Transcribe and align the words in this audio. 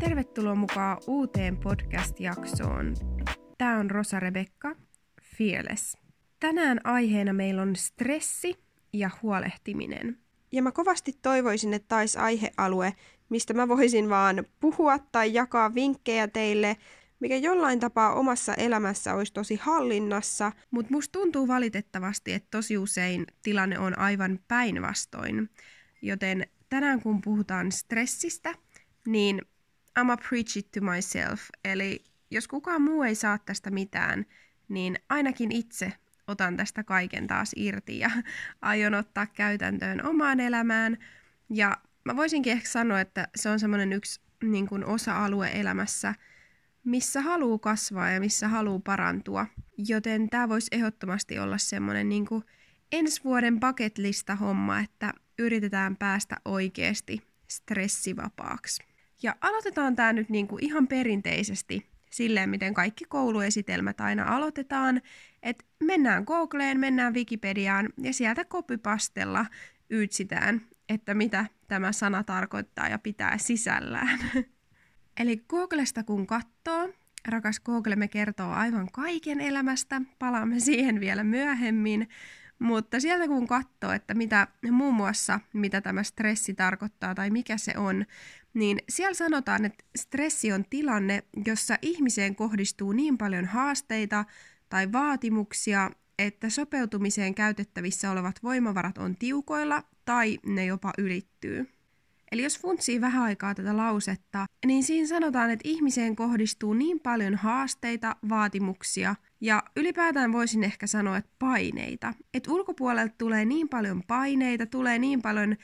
Tervetuloa 0.00 0.54
mukaan 0.54 0.98
uuteen 1.06 1.56
podcast-jaksoon. 1.56 2.94
Tämä 3.58 3.78
on 3.78 3.90
Rosa 3.90 4.20
Rebekka, 4.20 4.76
Fearless. 5.22 5.96
Tänään 6.40 6.80
aiheena 6.84 7.32
meillä 7.32 7.62
on 7.62 7.76
stressi 7.76 8.54
ja 8.92 9.10
huolehtiminen. 9.22 10.18
Ja 10.52 10.62
mä 10.62 10.72
kovasti 10.72 11.12
toivoisin, 11.22 11.74
että 11.74 11.88
taisi 11.88 12.18
aihealue, 12.18 12.92
mistä 13.28 13.54
mä 13.54 13.68
voisin 13.68 14.08
vaan 14.08 14.44
puhua 14.60 14.98
tai 14.98 15.34
jakaa 15.34 15.74
vinkkejä 15.74 16.28
teille, 16.28 16.76
mikä 17.20 17.36
jollain 17.36 17.80
tapaa 17.80 18.14
omassa 18.14 18.54
elämässä 18.54 19.14
olisi 19.14 19.32
tosi 19.32 19.56
hallinnassa. 19.62 20.52
Mutta 20.70 20.92
musta 20.92 21.12
tuntuu 21.12 21.48
valitettavasti, 21.48 22.32
että 22.32 22.48
tosi 22.50 22.78
usein 22.78 23.26
tilanne 23.42 23.78
on 23.78 23.98
aivan 23.98 24.38
päinvastoin. 24.48 25.50
Joten 26.02 26.46
tänään 26.68 27.02
kun 27.02 27.20
puhutaan 27.20 27.72
stressistä, 27.72 28.54
niin 29.06 29.42
I'm 29.98 30.28
preach 30.28 30.58
it 30.58 30.70
to 30.70 30.80
myself. 30.80 31.40
Eli 31.64 32.04
jos 32.30 32.48
kukaan 32.48 32.82
muu 32.82 33.02
ei 33.02 33.14
saa 33.14 33.38
tästä 33.38 33.70
mitään, 33.70 34.26
niin 34.68 34.98
ainakin 35.08 35.52
itse 35.52 35.92
otan 36.26 36.56
tästä 36.56 36.84
kaiken 36.84 37.26
taas 37.26 37.52
irti 37.56 37.98
ja 37.98 38.10
aion 38.62 38.94
ottaa 38.94 39.26
käytäntöön 39.26 40.06
omaan 40.06 40.40
elämään. 40.40 40.98
Ja 41.50 41.76
mä 42.04 42.16
voisinkin 42.16 42.52
ehkä 42.52 42.68
sanoa, 42.68 43.00
että 43.00 43.28
se 43.36 43.48
on 43.48 43.60
semmoinen 43.60 43.92
yksi 43.92 44.20
niin 44.42 44.68
kuin 44.68 44.84
osa-alue 44.84 45.50
elämässä, 45.54 46.14
missä 46.84 47.20
haluaa 47.20 47.58
kasvaa 47.58 48.10
ja 48.10 48.20
missä 48.20 48.48
haluaa 48.48 48.80
parantua. 48.84 49.46
Joten 49.78 50.30
tämä 50.30 50.48
voisi 50.48 50.68
ehdottomasti 50.72 51.38
olla 51.38 51.58
semmoinen 51.58 52.08
niin 52.08 52.26
ensi 52.92 53.24
vuoden 53.24 53.60
paketlista 53.60 54.34
homma, 54.36 54.80
että 54.80 55.12
yritetään 55.38 55.96
päästä 55.96 56.36
oikeasti 56.44 57.22
stressivapaaksi. 57.48 58.82
Ja 59.22 59.36
aloitetaan 59.40 59.96
tämä 59.96 60.12
nyt 60.12 60.28
niin 60.28 60.48
kuin 60.48 60.64
ihan 60.64 60.88
perinteisesti 60.88 61.86
silleen, 62.10 62.50
miten 62.50 62.74
kaikki 62.74 63.04
kouluesitelmät 63.04 64.00
aina 64.00 64.36
aloitetaan, 64.36 65.02
että 65.42 65.64
mennään 65.82 66.24
Googleen, 66.24 66.80
mennään 66.80 67.14
Wikipediaan 67.14 67.88
ja 68.02 68.12
sieltä 68.12 68.44
kopipastella 68.44 69.46
ytsitään, 69.90 70.60
että 70.88 71.14
mitä 71.14 71.46
tämä 71.68 71.92
sana 71.92 72.24
tarkoittaa 72.24 72.88
ja 72.88 72.98
pitää 72.98 73.38
sisällään. 73.38 74.18
Eli 75.20 75.36
Googlesta 75.48 76.02
kun 76.02 76.26
katsoo, 76.26 76.88
rakas 77.28 77.60
Google 77.60 77.96
me 77.96 78.08
kertoo 78.08 78.50
aivan 78.50 78.88
kaiken 78.92 79.40
elämästä, 79.40 80.02
palaamme 80.18 80.60
siihen 80.60 81.00
vielä 81.00 81.24
myöhemmin, 81.24 82.08
mutta 82.58 83.00
sieltä 83.00 83.28
kun 83.28 83.46
katsoo, 83.46 83.92
että 83.92 84.14
mitä 84.14 84.48
muun 84.70 84.94
muassa, 84.94 85.40
mitä 85.52 85.80
tämä 85.80 86.02
stressi 86.02 86.54
tarkoittaa 86.54 87.14
tai 87.14 87.30
mikä 87.30 87.56
se 87.58 87.72
on, 87.76 88.04
niin 88.54 88.78
siellä 88.88 89.14
sanotaan, 89.14 89.64
että 89.64 89.84
stressi 89.96 90.52
on 90.52 90.64
tilanne, 90.70 91.22
jossa 91.46 91.78
ihmiseen 91.82 92.36
kohdistuu 92.36 92.92
niin 92.92 93.18
paljon 93.18 93.44
haasteita 93.44 94.24
tai 94.68 94.92
vaatimuksia, 94.92 95.90
että 96.18 96.50
sopeutumiseen 96.50 97.34
käytettävissä 97.34 98.10
olevat 98.10 98.42
voimavarat 98.42 98.98
on 98.98 99.16
tiukoilla 99.16 99.82
tai 100.04 100.38
ne 100.46 100.64
jopa 100.64 100.92
ylittyy. 100.98 101.75
Eli 102.32 102.42
jos 102.42 102.60
funtsii 102.60 103.00
vähän 103.00 103.22
aikaa 103.22 103.54
tätä 103.54 103.76
lausetta, 103.76 104.46
niin 104.66 104.82
siinä 104.82 105.08
sanotaan, 105.08 105.50
että 105.50 105.68
ihmiseen 105.68 106.16
kohdistuu 106.16 106.74
niin 106.74 107.00
paljon 107.00 107.34
haasteita, 107.34 108.16
vaatimuksia 108.28 109.14
ja 109.40 109.62
ylipäätään 109.76 110.32
voisin 110.32 110.64
ehkä 110.64 110.86
sanoa, 110.86 111.16
että 111.16 111.30
paineita. 111.38 112.14
Että 112.34 112.52
ulkopuolelta 112.52 113.14
tulee 113.18 113.44
niin 113.44 113.68
paljon 113.68 114.02
paineita, 114.06 114.66
tulee 114.66 114.98
niin 114.98 115.22
paljon 115.22 115.56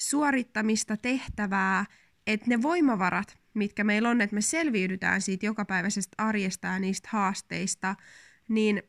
suorittamista, 0.00 0.96
tehtävää, 0.96 1.84
että 2.26 2.46
ne 2.48 2.62
voimavarat, 2.62 3.38
mitkä 3.54 3.84
meillä 3.84 4.08
on, 4.08 4.20
että 4.20 4.34
me 4.34 4.40
selviydytään 4.40 5.20
siitä 5.20 5.46
jokapäiväisestä 5.46 6.14
arjesta 6.18 6.66
ja 6.66 6.78
niistä 6.78 7.08
haasteista, 7.12 7.96
niin 8.48 8.82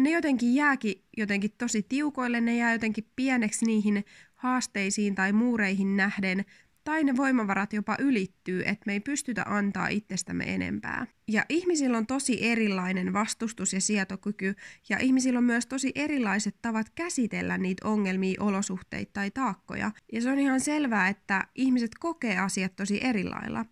ne 0.00 0.10
jotenkin 0.10 0.54
jääkin 0.54 1.04
jotenkin 1.16 1.50
tosi 1.58 1.82
tiukoille, 1.82 2.40
ne 2.40 2.56
jää 2.56 2.72
jotenkin 2.72 3.10
pieneksi 3.16 3.66
niihin 3.66 4.04
haasteisiin 4.34 5.14
tai 5.14 5.32
muureihin 5.32 5.96
nähden, 5.96 6.44
tai 6.84 7.04
ne 7.04 7.16
voimavarat 7.16 7.72
jopa 7.72 7.96
ylittyy, 7.98 8.60
että 8.60 8.82
me 8.86 8.92
ei 8.92 9.00
pystytä 9.00 9.44
antaa 9.46 9.88
itsestämme 9.88 10.54
enempää. 10.54 11.06
Ja 11.28 11.44
ihmisillä 11.48 11.98
on 11.98 12.06
tosi 12.06 12.44
erilainen 12.44 13.12
vastustus- 13.12 13.72
ja 13.72 13.80
sietokyky, 13.80 14.54
ja 14.88 14.98
ihmisillä 14.98 15.38
on 15.38 15.44
myös 15.44 15.66
tosi 15.66 15.92
erilaiset 15.94 16.56
tavat 16.62 16.90
käsitellä 16.94 17.58
niitä 17.58 17.88
ongelmia, 17.88 18.42
olosuhteita 18.42 19.10
tai 19.12 19.30
taakkoja. 19.30 19.90
Ja 20.12 20.22
se 20.22 20.30
on 20.30 20.38
ihan 20.38 20.60
selvää, 20.60 21.08
että 21.08 21.46
ihmiset 21.54 21.90
kokee 22.00 22.38
asiat 22.38 22.76
tosi 22.76 23.04
erilailla. 23.04 23.64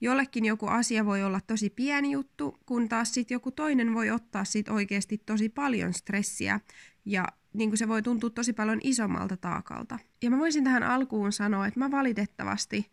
Jollekin 0.00 0.44
joku 0.44 0.66
asia 0.66 1.04
voi 1.04 1.22
olla 1.22 1.40
tosi 1.46 1.70
pieni 1.70 2.10
juttu, 2.10 2.58
kun 2.66 2.88
taas 2.88 3.14
sitten 3.14 3.34
joku 3.34 3.50
toinen 3.50 3.94
voi 3.94 4.10
ottaa 4.10 4.44
sit 4.44 4.68
oikeasti 4.68 5.18
tosi 5.26 5.48
paljon 5.48 5.94
stressiä 5.94 6.60
ja 7.04 7.28
niin 7.54 7.70
kuin 7.70 7.78
se 7.78 7.88
voi 7.88 8.02
tuntua 8.02 8.30
tosi 8.30 8.52
paljon 8.52 8.80
isommalta 8.82 9.36
taakalta. 9.36 9.98
Ja 10.22 10.30
mä 10.30 10.38
voisin 10.38 10.64
tähän 10.64 10.82
alkuun 10.82 11.32
sanoa, 11.32 11.66
että 11.66 11.80
mä 11.80 11.90
valitettavasti 11.90 12.90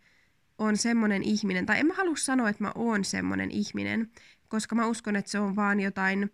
on 0.58 0.78
semmonen 0.78 1.24
ihminen, 1.24 1.66
tai 1.66 1.80
en 1.80 1.86
mä 1.86 1.94
halua 1.94 2.16
sanoa, 2.16 2.50
että 2.50 2.64
mä 2.64 2.72
oon 2.76 3.06
semmonen 3.06 3.52
ihminen, 3.52 4.12
koska 4.48 4.76
mä 4.76 4.86
uskon, 4.86 5.16
että 5.16 5.32
se 5.32 5.40
on 5.40 5.56
vaan 5.56 5.80
jotain 5.80 6.32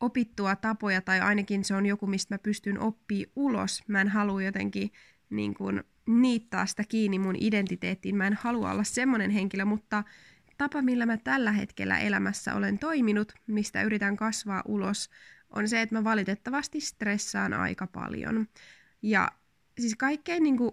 opittua 0.00 0.56
tapoja, 0.56 1.00
tai 1.00 1.20
ainakin 1.20 1.64
se 1.64 1.74
on 1.74 1.86
joku, 1.86 2.06
mistä 2.06 2.34
mä 2.34 2.38
pystyn 2.38 2.80
oppii 2.80 3.32
ulos. 3.36 3.82
Mä 3.88 4.00
en 4.00 4.08
halua 4.08 4.42
jotenkin 4.42 4.90
niin 5.30 5.54
kuin, 5.54 5.84
niittaa 6.06 6.66
sitä 6.66 6.84
kiinni 6.88 7.18
mun 7.18 7.36
identiteettiin. 7.40 8.16
Mä 8.16 8.26
en 8.26 8.38
halua 8.40 8.70
olla 8.70 8.84
semmonen 8.84 9.30
henkilö, 9.30 9.64
mutta 9.64 10.04
tapa, 10.58 10.82
millä 10.82 11.06
mä 11.06 11.16
tällä 11.16 11.52
hetkellä 11.52 11.98
elämässä 11.98 12.54
olen 12.54 12.78
toiminut, 12.78 13.32
mistä 13.46 13.82
yritän 13.82 14.16
kasvaa 14.16 14.62
ulos, 14.68 15.10
on 15.50 15.68
se, 15.68 15.82
että 15.82 15.94
mä 15.94 16.04
valitettavasti 16.04 16.80
stressaan 16.80 17.52
aika 17.52 17.86
paljon. 17.86 18.48
Ja 19.02 19.32
siis 19.78 19.94
kaikkein 19.94 20.42
niin 20.42 20.56
kuin 20.56 20.70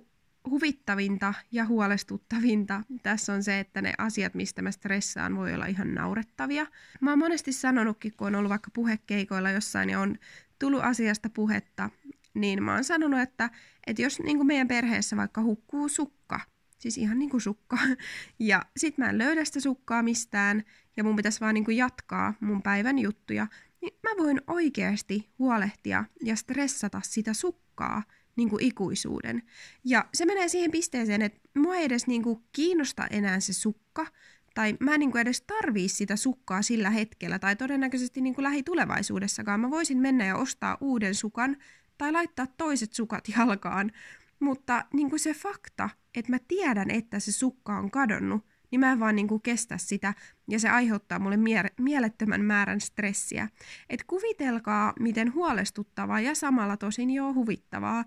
huvittavinta 0.49 1.33
ja 1.51 1.65
huolestuttavinta 1.65 2.81
tässä 3.03 3.33
on 3.33 3.43
se, 3.43 3.59
että 3.59 3.81
ne 3.81 3.93
asiat, 3.97 4.33
mistä 4.33 4.61
mä 4.61 4.71
stressaan, 4.71 5.35
voi 5.35 5.53
olla 5.53 5.65
ihan 5.65 5.93
naurettavia. 5.93 6.65
Mä 7.01 7.09
oon 7.09 7.19
monesti 7.19 7.53
sanonutkin, 7.53 8.13
kun 8.17 8.27
on 8.27 8.35
ollut 8.35 8.49
vaikka 8.49 8.71
puhekeikoilla 8.73 9.49
jossain 9.49 9.89
ja 9.89 9.99
on 9.99 10.17
tullut 10.59 10.83
asiasta 10.83 11.29
puhetta, 11.29 11.89
niin 12.33 12.63
mä 12.63 12.73
oon 12.73 12.83
sanonut, 12.83 13.19
että, 13.19 13.49
että 13.87 14.01
jos 14.01 14.19
niin 14.19 14.37
kuin 14.37 14.47
meidän 14.47 14.67
perheessä 14.67 15.17
vaikka 15.17 15.43
hukkuu 15.43 15.89
sukka, 15.89 16.39
siis 16.79 16.97
ihan 16.97 17.19
niin 17.19 17.29
kuin 17.29 17.41
sukka, 17.41 17.77
ja 18.39 18.65
sit 18.77 18.97
mä 18.97 19.09
en 19.09 19.17
löydä 19.17 19.45
sitä 19.45 19.59
sukkaa 19.59 20.03
mistään, 20.03 20.63
ja 20.97 21.03
mun 21.03 21.15
pitäisi 21.15 21.39
vaan 21.39 21.53
niin 21.53 21.65
kuin 21.65 21.77
jatkaa 21.77 22.33
mun 22.39 22.61
päivän 22.61 22.99
juttuja, 22.99 23.47
niin 23.83 23.99
mä 24.03 24.23
voin 24.23 24.41
oikeasti 24.47 25.29
huolehtia 25.39 26.05
ja 26.23 26.35
stressata 26.35 27.01
sitä 27.03 27.33
sukkaa 27.33 28.03
niin 28.35 28.49
kuin 28.49 28.63
ikuisuuden. 28.63 29.43
Ja 29.83 30.05
se 30.13 30.25
menee 30.25 30.47
siihen 30.47 30.71
pisteeseen, 30.71 31.21
että 31.21 31.39
mua 31.57 31.75
ei 31.75 31.85
edes 31.85 32.07
niin 32.07 32.23
kuin 32.23 32.43
kiinnosta 32.51 33.07
enää 33.07 33.39
se 33.39 33.53
sukka, 33.53 34.05
tai 34.53 34.77
mä 34.79 34.93
en 34.93 34.99
niin 34.99 35.11
kuin 35.11 35.21
edes 35.21 35.41
tarvii 35.41 35.89
sitä 35.89 36.15
sukkaa 36.15 36.61
sillä 36.61 36.89
hetkellä, 36.89 37.39
tai 37.39 37.55
todennäköisesti 37.55 38.21
niin 38.21 38.35
kuin 38.35 38.43
lähitulevaisuudessakaan. 38.43 39.59
Mä 39.59 39.69
voisin 39.69 39.97
mennä 39.97 40.25
ja 40.25 40.37
ostaa 40.37 40.77
uuden 40.81 41.15
sukan, 41.15 41.57
tai 41.97 42.11
laittaa 42.11 42.47
toiset 42.47 42.93
sukat 42.93 43.23
jalkaan. 43.37 43.91
Mutta 44.39 44.85
niin 44.93 45.09
kuin 45.09 45.19
se 45.19 45.33
fakta, 45.33 45.89
että 46.15 46.31
mä 46.31 46.39
tiedän, 46.47 46.91
että 46.91 47.19
se 47.19 47.31
sukka 47.31 47.77
on 47.77 47.91
kadonnut, 47.91 48.45
niin 48.73 48.79
mä 48.79 48.91
en 48.91 48.99
vaan 48.99 49.15
niin 49.15 49.27
kuin 49.27 49.41
kestä 49.41 49.77
sitä 49.77 50.13
ja 50.49 50.59
se 50.59 50.69
aiheuttaa 50.69 51.19
mulle 51.19 51.37
mie- 51.37 51.73
mielettömän 51.79 52.45
määrän 52.45 52.81
stressiä. 52.81 53.49
Et 53.89 54.03
kuvitelkaa, 54.03 54.93
miten 54.99 55.33
huolestuttavaa 55.33 56.19
ja 56.19 56.35
samalla 56.35 56.77
tosin 56.77 57.09
jo 57.11 57.33
huvittavaa, 57.33 58.05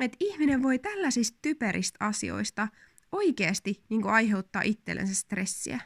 että 0.00 0.16
ihminen 0.20 0.62
voi 0.62 0.78
tällaisista 0.78 1.38
typeristä 1.42 1.96
asioista 2.00 2.68
oikeasti 3.12 3.84
niin 3.88 4.02
kuin 4.02 4.14
aiheuttaa 4.14 4.62
itsellensä 4.62 5.14
stressiä. 5.14 5.80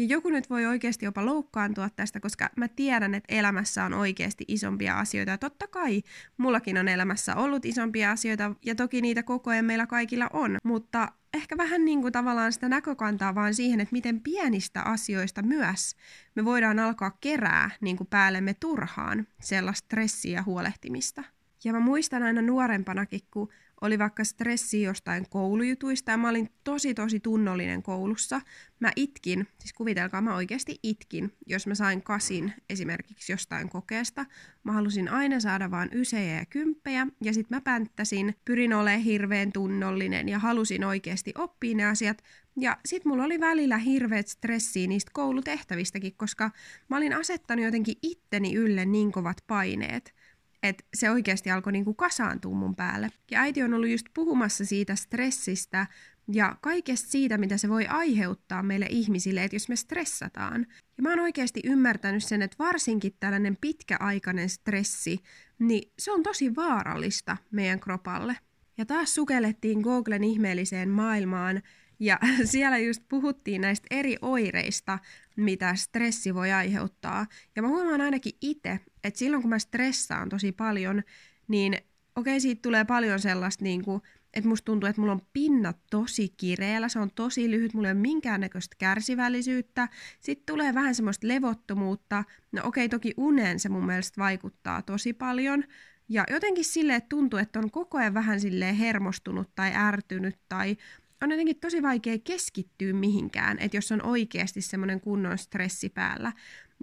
Ja 0.00 0.06
joku 0.06 0.30
nyt 0.30 0.50
voi 0.50 0.66
oikeasti 0.66 1.04
jopa 1.04 1.26
loukkaantua 1.26 1.90
tästä, 1.90 2.20
koska 2.20 2.50
mä 2.56 2.68
tiedän, 2.68 3.14
että 3.14 3.34
elämässä 3.34 3.84
on 3.84 3.94
oikeasti 3.94 4.44
isompia 4.48 4.98
asioita. 4.98 5.30
Ja 5.30 5.38
totta 5.38 5.66
kai 5.66 6.02
mullakin 6.36 6.78
on 6.78 6.88
elämässä 6.88 7.36
ollut 7.36 7.64
isompia 7.64 8.10
asioita, 8.10 8.54
ja 8.64 8.74
toki 8.74 9.00
niitä 9.00 9.22
koko 9.22 9.50
ajan 9.50 9.64
meillä 9.64 9.86
kaikilla 9.86 10.30
on. 10.32 10.56
Mutta 10.64 11.12
ehkä 11.34 11.56
vähän 11.56 11.84
niin 11.84 12.02
kuin 12.02 12.12
tavallaan 12.12 12.52
sitä 12.52 12.68
näkökantaa 12.68 13.34
vaan 13.34 13.54
siihen, 13.54 13.80
että 13.80 13.92
miten 13.92 14.20
pienistä 14.20 14.82
asioista 14.82 15.42
myös 15.42 15.96
me 16.34 16.44
voidaan 16.44 16.78
alkaa 16.78 17.16
kerää 17.20 17.70
niin 17.80 17.96
kuin 17.96 18.06
päällemme 18.06 18.54
turhaan 18.54 19.26
sellaista 19.40 19.84
stressiä 19.84 20.38
ja 20.38 20.42
huolehtimista. 20.42 21.24
Ja 21.64 21.72
mä 21.72 21.80
muistan 21.80 22.22
aina 22.22 22.42
nuorempanakin, 22.42 23.20
kun 23.30 23.48
oli 23.80 23.98
vaikka 23.98 24.24
stressi 24.24 24.82
jostain 24.82 25.26
koulujutuista 25.30 26.10
ja 26.10 26.16
mä 26.16 26.28
olin 26.28 26.50
tosi 26.64 26.94
tosi 26.94 27.20
tunnollinen 27.20 27.82
koulussa. 27.82 28.40
Mä 28.80 28.92
itkin, 28.96 29.48
siis 29.58 29.72
kuvitelkaa 29.72 30.20
mä 30.20 30.34
oikeasti 30.34 30.78
itkin, 30.82 31.32
jos 31.46 31.66
mä 31.66 31.74
sain 31.74 32.02
kasin 32.02 32.52
esimerkiksi 32.70 33.32
jostain 33.32 33.68
kokeesta. 33.68 34.26
Mä 34.64 34.72
halusin 34.72 35.08
aina 35.08 35.40
saada 35.40 35.70
vaan 35.70 35.88
ysejä 35.92 36.34
ja 36.34 36.46
kymppejä 36.46 37.06
ja 37.22 37.32
sit 37.34 37.50
mä 37.50 37.60
pänttäsin, 37.60 38.34
pyrin 38.44 38.72
olemaan 38.72 39.00
hirveän 39.00 39.52
tunnollinen 39.52 40.28
ja 40.28 40.38
halusin 40.38 40.84
oikeasti 40.84 41.32
oppia 41.38 41.76
ne 41.76 41.84
asiat. 41.84 42.22
Ja 42.56 42.76
sit 42.84 43.04
mulla 43.04 43.24
oli 43.24 43.40
välillä 43.40 43.78
hirveät 43.78 44.28
stressiä 44.28 44.86
niistä 44.86 45.10
koulutehtävistäkin, 45.14 46.14
koska 46.16 46.50
mä 46.88 46.96
olin 46.96 47.12
asettanut 47.12 47.64
jotenkin 47.64 47.96
itteni 48.02 48.54
ylle 48.54 48.84
niin 48.84 49.12
kovat 49.12 49.36
paineet– 49.46 50.14
että 50.62 50.84
se 50.94 51.10
oikeasti 51.10 51.50
alkoi 51.50 51.72
niinku 51.72 51.94
kasaantua 51.94 52.54
mun 52.54 52.76
päälle. 52.76 53.10
Ja 53.30 53.40
äiti 53.40 53.62
on 53.62 53.74
ollut 53.74 53.88
just 53.88 54.06
puhumassa 54.14 54.64
siitä 54.64 54.94
stressistä 54.94 55.86
ja 56.32 56.56
kaikesta 56.60 57.10
siitä, 57.10 57.38
mitä 57.38 57.56
se 57.56 57.68
voi 57.68 57.86
aiheuttaa 57.86 58.62
meille 58.62 58.86
ihmisille, 58.90 59.44
että 59.44 59.56
jos 59.56 59.68
me 59.68 59.76
stressataan. 59.76 60.66
Ja 60.96 61.02
mä 61.02 61.10
oon 61.10 61.20
oikeasti 61.20 61.60
ymmärtänyt 61.64 62.24
sen, 62.24 62.42
että 62.42 62.56
varsinkin 62.58 63.16
tällainen 63.20 63.56
pitkäaikainen 63.60 64.48
stressi, 64.48 65.18
niin 65.58 65.92
se 65.98 66.12
on 66.12 66.22
tosi 66.22 66.56
vaarallista 66.56 67.36
meidän 67.50 67.80
kropalle. 67.80 68.36
Ja 68.78 68.86
taas 68.86 69.14
sukellettiin 69.14 69.80
Googlen 69.80 70.24
ihmeelliseen 70.24 70.88
maailmaan, 70.88 71.62
ja 72.00 72.18
siellä 72.44 72.78
just 72.78 73.02
puhuttiin 73.08 73.60
näistä 73.60 73.86
eri 73.90 74.16
oireista, 74.22 74.98
mitä 75.36 75.74
stressi 75.74 76.34
voi 76.34 76.52
aiheuttaa. 76.52 77.26
Ja 77.56 77.62
mä 77.62 77.68
huomaan 77.68 78.00
ainakin 78.00 78.32
itse, 78.40 78.80
että 79.04 79.18
silloin 79.18 79.42
kun 79.42 79.48
mä 79.48 79.58
stressaan 79.58 80.28
tosi 80.28 80.52
paljon, 80.52 81.02
niin 81.48 81.74
okei, 82.16 82.32
okay, 82.32 82.40
siitä 82.40 82.62
tulee 82.62 82.84
paljon 82.84 83.20
sellaista, 83.20 83.64
niin 83.64 83.84
kuin, 83.84 84.02
että 84.34 84.48
musta 84.48 84.64
tuntuu, 84.64 84.88
että 84.88 85.00
mulla 85.00 85.12
on 85.12 85.26
pinnat 85.32 85.76
tosi 85.90 86.28
kireellä, 86.36 86.88
se 86.88 86.98
on 86.98 87.10
tosi 87.14 87.50
lyhyt, 87.50 87.74
mulla 87.74 87.88
ei 87.88 87.92
ole 87.92 88.00
minkäännäköistä 88.00 88.76
kärsivällisyyttä. 88.78 89.88
Sitten 90.20 90.54
tulee 90.54 90.74
vähän 90.74 90.94
semmoista 90.94 91.28
levottomuutta. 91.28 92.24
No 92.52 92.62
okei, 92.64 92.86
okay, 92.86 92.98
toki 92.98 93.14
uneen 93.16 93.60
se 93.60 93.68
mun 93.68 93.86
mielestä 93.86 94.20
vaikuttaa 94.20 94.82
tosi 94.82 95.12
paljon. 95.12 95.64
Ja 96.08 96.24
jotenkin 96.30 96.64
silleen, 96.64 96.96
että 96.96 97.08
tuntuu, 97.08 97.38
että 97.38 97.58
on 97.58 97.70
koko 97.70 97.98
ajan 97.98 98.14
vähän 98.14 98.40
silleen 98.40 98.74
hermostunut 98.74 99.54
tai 99.54 99.72
ärtynyt 99.74 100.36
tai 100.48 100.76
on 101.22 101.30
jotenkin 101.30 101.60
tosi 101.60 101.82
vaikea 101.82 102.18
keskittyä 102.18 102.92
mihinkään, 102.92 103.58
että 103.58 103.76
jos 103.76 103.92
on 103.92 104.06
oikeasti 104.06 104.60
semmoinen 104.60 105.00
kunnon 105.00 105.38
stressi 105.38 105.88
päällä. 105.88 106.32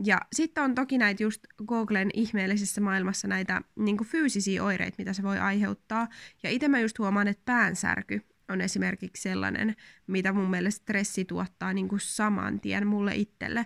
Ja 0.04 0.22
sitten 0.34 0.64
on 0.64 0.76
toki 0.76 0.98
näitä 0.98 1.24
just 1.24 1.42
Googlen 1.68 2.10
ihmeellisessä 2.14 2.82
maailmassa 2.82 3.28
näitä 3.28 3.62
niin 3.76 4.06
fyysisiä 4.06 4.64
oireita, 4.64 4.96
mitä 4.98 5.14
se 5.14 5.24
voi 5.24 5.40
aiheuttaa. 5.40 6.08
Ja 6.44 6.50
itse 6.50 6.68
mä 6.68 6.80
just 6.80 7.00
huomaan, 7.00 7.28
että 7.28 7.42
päänsärky 7.46 8.22
on 8.50 8.62
esimerkiksi 8.62 9.22
sellainen, 9.22 9.76
mitä 10.08 10.34
mun 10.34 10.50
mielestä 10.50 10.82
stressi 10.82 11.26
tuottaa 11.26 11.74
niin 11.74 11.88
kuin 11.88 12.00
saman 12.00 12.60
tien 12.60 12.88
mulle 12.88 13.16
itselle. 13.16 13.66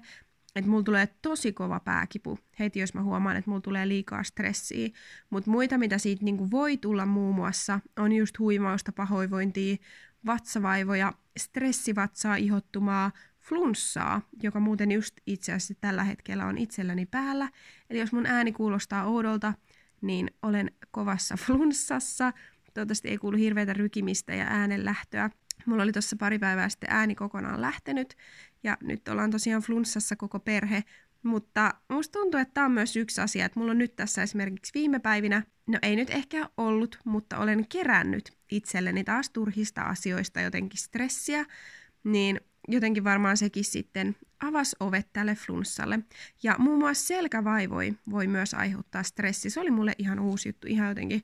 Että 0.55 0.69
mulla 0.69 0.83
tulee 0.83 1.07
tosi 1.21 1.53
kova 1.53 1.79
pääkipu 1.79 2.39
heti, 2.59 2.79
jos 2.79 2.93
mä 2.93 3.03
huomaan, 3.03 3.37
että 3.37 3.49
mulla 3.49 3.61
tulee 3.61 3.87
liikaa 3.87 4.23
stressiä. 4.23 4.89
Mutta 5.29 5.51
muita, 5.51 5.77
mitä 5.77 5.97
siitä 5.97 6.25
niin 6.25 6.37
kuin 6.37 6.51
voi 6.51 6.77
tulla 6.77 7.05
muun 7.05 7.35
muassa, 7.35 7.79
on 7.99 8.11
just 8.11 8.39
huimausta, 8.39 8.91
pahoinvointia, 8.91 9.77
vatsavaivoja, 10.25 11.13
stressivatsaa, 11.37 12.35
ihottumaa, 12.35 13.11
flunssaa, 13.39 14.21
joka 14.43 14.59
muuten 14.59 14.91
just 14.91 15.15
itse 15.25 15.53
asiassa 15.53 15.73
tällä 15.81 16.03
hetkellä 16.03 16.45
on 16.45 16.57
itselläni 16.57 17.05
päällä. 17.05 17.49
Eli 17.89 17.99
jos 17.99 18.13
mun 18.13 18.25
ääni 18.25 18.51
kuulostaa 18.51 19.05
oudolta, 19.05 19.53
niin 20.01 20.31
olen 20.41 20.71
kovassa 20.91 21.37
flunssassa. 21.45 22.33
Toivottavasti 22.73 23.09
ei 23.09 23.17
kuulu 23.17 23.37
hirveätä 23.37 23.73
rykimistä 23.73 24.35
ja 24.35 24.45
äänenlähtöä. 24.49 25.29
Mulla 25.65 25.83
oli 25.83 25.91
tuossa 25.91 26.15
pari 26.15 26.39
päivää 26.39 26.69
sitten 26.69 26.89
ääni 26.91 27.15
kokonaan 27.15 27.61
lähtenyt 27.61 28.17
ja 28.63 28.77
nyt 28.81 29.07
ollaan 29.07 29.31
tosiaan 29.31 29.61
flunssassa 29.61 30.15
koko 30.15 30.39
perhe, 30.39 30.83
mutta 31.23 31.73
musta 31.89 32.19
tuntuu, 32.19 32.39
että 32.39 32.53
tämä 32.53 32.65
on 32.65 32.71
myös 32.71 32.95
yksi 32.95 33.21
asia, 33.21 33.45
että 33.45 33.59
mulla 33.59 33.71
on 33.71 33.77
nyt 33.77 33.95
tässä 33.95 34.23
esimerkiksi 34.23 34.71
viime 34.73 34.99
päivinä, 34.99 35.43
no 35.67 35.79
ei 35.81 35.95
nyt 35.95 36.09
ehkä 36.09 36.49
ollut, 36.57 36.99
mutta 37.05 37.37
olen 37.37 37.67
kerännyt 37.67 38.37
itselleni 38.51 39.03
taas 39.03 39.29
turhista 39.29 39.81
asioista 39.81 40.41
jotenkin 40.41 40.79
stressiä, 40.79 41.45
niin 42.03 42.41
jotenkin 42.67 43.03
varmaan 43.03 43.37
sekin 43.37 43.63
sitten 43.63 44.15
avasi 44.39 44.75
ovet 44.79 45.07
tälle 45.13 45.35
flunssalle. 45.35 45.99
Ja 46.43 46.55
muun 46.57 46.79
muassa 46.79 47.07
selkävaivoi 47.07 47.93
voi 48.09 48.27
myös 48.27 48.53
aiheuttaa 48.53 49.03
stressi. 49.03 49.49
Se 49.49 49.59
oli 49.59 49.71
mulle 49.71 49.95
ihan 49.97 50.19
uusi 50.19 50.49
juttu, 50.49 50.67
ihan 50.67 50.89
jotenkin 50.89 51.23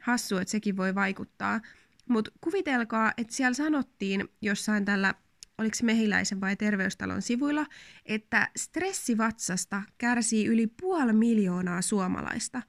hassu, 0.00 0.36
että 0.36 0.50
sekin 0.52 0.76
voi 0.76 0.94
vaikuttaa. 0.94 1.60
Mutta 2.08 2.30
kuvitelkaa, 2.40 3.12
että 3.16 3.34
siellä 3.34 3.54
sanottiin 3.54 4.28
jossain 4.40 4.84
tällä 4.84 5.14
oliko 5.58 5.74
se 5.74 5.84
mehiläisen 5.84 6.40
vai 6.40 6.56
terveystalon 6.56 7.22
sivuilla, 7.22 7.66
että 8.06 8.48
stressivatsasta 8.56 9.82
kärsii 9.98 10.46
yli 10.46 10.66
puoli 10.66 11.12
miljoonaa 11.12 11.82
suomalaista. 11.82 12.62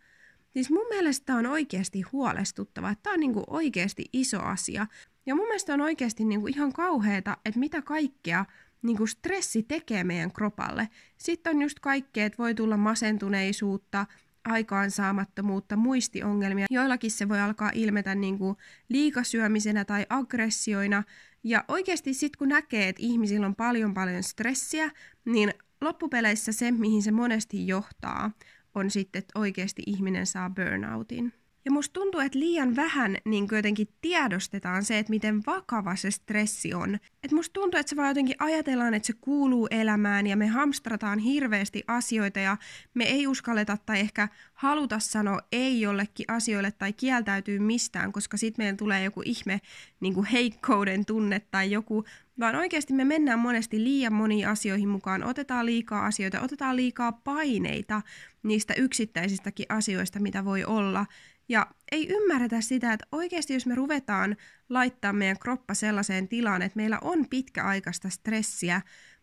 Siis 0.50 0.70
mun 0.70 0.88
mielestä 0.90 1.36
on 1.36 1.46
oikeasti 1.46 2.02
huolestuttava, 2.02 2.96
tämä 2.96 3.14
on 3.14 3.20
niinku 3.20 3.44
oikeasti 3.48 4.06
iso 4.14 4.40
asia. 4.40 4.88
Ja 5.26 5.36
mun 5.36 5.46
mielestä 5.46 5.74
on 5.74 5.82
oikeasti 5.82 6.26
niinku 6.26 6.48
ihan 6.48 6.74
kauheeta, 6.74 7.38
että 7.46 7.60
mitä 7.60 7.82
kaikkea 7.82 8.46
niinku 8.82 9.08
stressi 9.08 9.64
tekee 9.64 10.04
meidän 10.04 10.32
kropalle. 10.32 10.90
Sitten 11.18 11.56
on 11.56 11.62
just 11.62 11.80
kaikkea, 11.80 12.26
että 12.26 12.38
voi 12.38 12.56
tulla 12.56 12.78
masentuneisuutta, 12.78 14.06
aikaansaamattomuutta, 14.46 15.76
muistiongelmia. 15.76 16.66
Joillakin 16.70 17.12
se 17.12 17.30
voi 17.30 17.40
alkaa 17.40 17.72
ilmetä 17.74 18.16
niinku 18.16 18.58
liikasyömisenä 18.90 19.86
tai 19.86 20.06
aggressioina, 20.10 21.04
ja 21.44 21.66
oikeasti 21.68 22.14
sitten 22.14 22.38
kun 22.38 22.50
näkee, 22.50 22.90
että 22.90 23.02
ihmisillä 23.02 23.46
on 23.46 23.56
paljon 23.56 23.94
paljon 23.94 24.24
stressiä, 24.24 24.92
niin 25.26 25.54
loppupeleissä 25.82 26.52
se, 26.52 26.72
mihin 26.72 27.04
se 27.04 27.12
monesti 27.12 27.68
johtaa, 27.68 28.32
on 28.76 28.90
sitten, 28.90 29.20
että 29.20 29.40
oikeasti 29.40 29.84
ihminen 29.86 30.28
saa 30.28 30.50
burnoutin. 30.50 31.34
Ja 31.66 31.72
musta 31.72 31.94
tuntuu, 31.94 32.22
että 32.22 32.40
liian 32.40 32.76
vähän 32.76 33.18
niin 33.26 33.48
jotenkin 33.52 33.88
tiedostetaan 34.02 34.84
se, 34.84 35.00
että 35.00 35.10
miten 35.10 35.46
vakava 35.46 35.96
se 35.96 36.12
stressi 36.12 36.74
on. 36.74 37.00
Et 37.24 37.32
musta 37.32 37.54
tuntuu, 37.54 37.80
että 37.80 37.90
se 37.90 37.96
vaan 37.96 38.08
jotenkin 38.08 38.36
ajatellaan, 38.40 38.94
että 38.94 39.08
se 39.08 39.14
kuuluu 39.22 39.68
elämään 39.72 40.28
ja 40.28 40.38
me 40.38 40.48
hamstrataan 40.48 41.20
hirveästi 41.20 41.84
asioita 41.88 42.40
ja 42.40 42.58
me 42.94 43.04
ei 43.04 43.28
uskalleta 43.28 43.78
tai 43.86 44.00
ehkä 44.00 44.28
haluta 44.54 45.00
sanoa 45.00 45.40
ei 45.52 45.82
jollekin 45.82 46.26
asioille 46.28 46.72
tai 46.72 46.94
kieltäytyy 46.94 47.60
mistään, 47.60 48.12
koska 48.12 48.38
sitten 48.38 48.66
meillä 48.66 48.78
tulee 48.78 49.04
joku 49.04 49.22
ihme 49.26 49.62
niin 50.00 50.14
kuin 50.14 50.26
heikkouden 50.26 51.06
tunne 51.06 51.40
tai 51.40 51.72
joku, 51.72 52.04
vaan 52.40 52.56
oikeasti 52.56 52.94
me 52.94 53.06
mennään 53.06 53.40
monesti 53.40 53.84
liian 53.84 54.14
moniin 54.14 54.48
asioihin 54.48 54.90
mukaan, 54.90 55.24
otetaan 55.24 55.66
liikaa 55.66 56.06
asioita, 56.06 56.42
otetaan 56.42 56.76
liikaa 56.76 57.12
paineita 57.12 58.02
niistä 58.44 58.74
yksittäisistäkin 58.74 59.66
asioista, 59.70 60.20
mitä 60.20 60.46
voi 60.46 60.64
olla, 60.64 61.06
ja 61.50 61.68
ei 61.92 62.08
ymmärretä 62.10 62.62
sitä, 62.62 62.94
että 62.94 63.08
oikeasti 63.12 63.54
jos 63.54 63.66
me 63.66 63.76
ruvetaan 63.76 64.38
laittaa 64.70 65.14
meidän 65.14 65.40
kroppa 65.40 65.74
sellaiseen 65.74 66.28
tilaan, 66.28 66.62
että 66.62 66.78
meillä 66.78 67.00
on 67.02 67.30
pitkäaikaista 67.30 68.10
stressiä, 68.10 68.82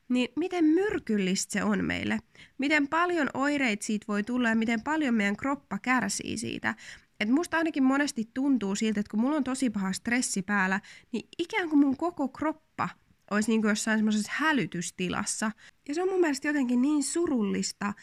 niin 0.08 0.28
miten 0.36 0.64
myrkyllistä 0.64 1.52
se 1.52 1.64
on 1.64 1.84
meille? 1.84 2.18
Miten 2.58 2.88
paljon 2.88 3.28
oireita 3.34 3.84
siitä 3.84 4.04
voi 4.08 4.22
tulla 4.22 4.48
ja 4.48 4.56
miten 4.56 4.82
paljon 4.82 5.14
meidän 5.14 5.36
kroppa 5.36 5.78
kärsii 5.78 6.38
siitä? 6.38 6.74
Et 7.20 7.28
musta 7.28 7.56
ainakin 7.56 7.82
monesti 7.82 8.30
tuntuu 8.34 8.74
siltä, 8.74 9.00
että 9.00 9.10
kun 9.10 9.20
mulla 9.20 9.36
on 9.36 9.44
tosi 9.44 9.70
paha 9.70 9.92
stressi 9.92 10.42
päällä, 10.42 10.80
niin 11.12 11.28
ikään 11.38 11.68
kuin 11.68 11.78
mun 11.80 11.96
koko 11.96 12.28
kroppa 12.28 12.88
olisi 13.30 13.50
niin 13.50 13.62
kuin 13.62 13.68
jossain 13.68 13.98
semmoisessa 13.98 14.32
hälytystilassa. 14.34 15.52
Ja 15.88 15.94
se 15.94 16.02
on 16.02 16.08
mun 16.08 16.20
mielestä 16.20 16.48
jotenkin 16.48 16.82
niin 16.82 17.02
surullista, 17.02 17.94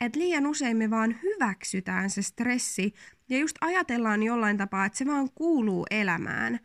että 0.00 0.18
liian 0.18 0.46
usein 0.46 0.76
me 0.76 0.90
vaan 0.90 1.16
hyväksytään 1.22 2.10
se 2.10 2.22
stressi 2.22 2.94
ja 3.28 3.38
just 3.38 3.56
ajatellaan 3.60 4.22
jollain 4.22 4.56
tapaa, 4.56 4.86
että 4.86 4.98
se 4.98 5.06
vaan 5.06 5.28
kuuluu 5.34 5.86
elämään. 5.90 6.60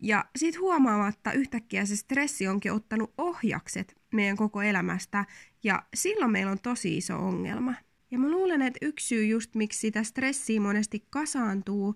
Ja 0.00 0.24
sit 0.36 0.58
huomaamatta 0.58 1.32
yhtäkkiä 1.32 1.84
se 1.84 1.96
stressi 1.96 2.48
onkin 2.48 2.72
ottanut 2.72 3.14
ohjakset 3.18 3.96
meidän 4.12 4.36
koko 4.36 4.62
elämästä 4.62 5.24
ja 5.64 5.82
silloin 5.94 6.30
meillä 6.30 6.52
on 6.52 6.60
tosi 6.62 6.96
iso 6.96 7.16
ongelma. 7.16 7.74
Ja 8.10 8.18
mä 8.18 8.30
luulen, 8.30 8.62
että 8.62 8.78
yksi 8.82 9.06
syy 9.06 9.24
just 9.24 9.54
miksi 9.54 9.80
sitä 9.80 10.02
stressiä 10.02 10.60
monesti 10.60 11.06
kasaantuu, 11.10 11.94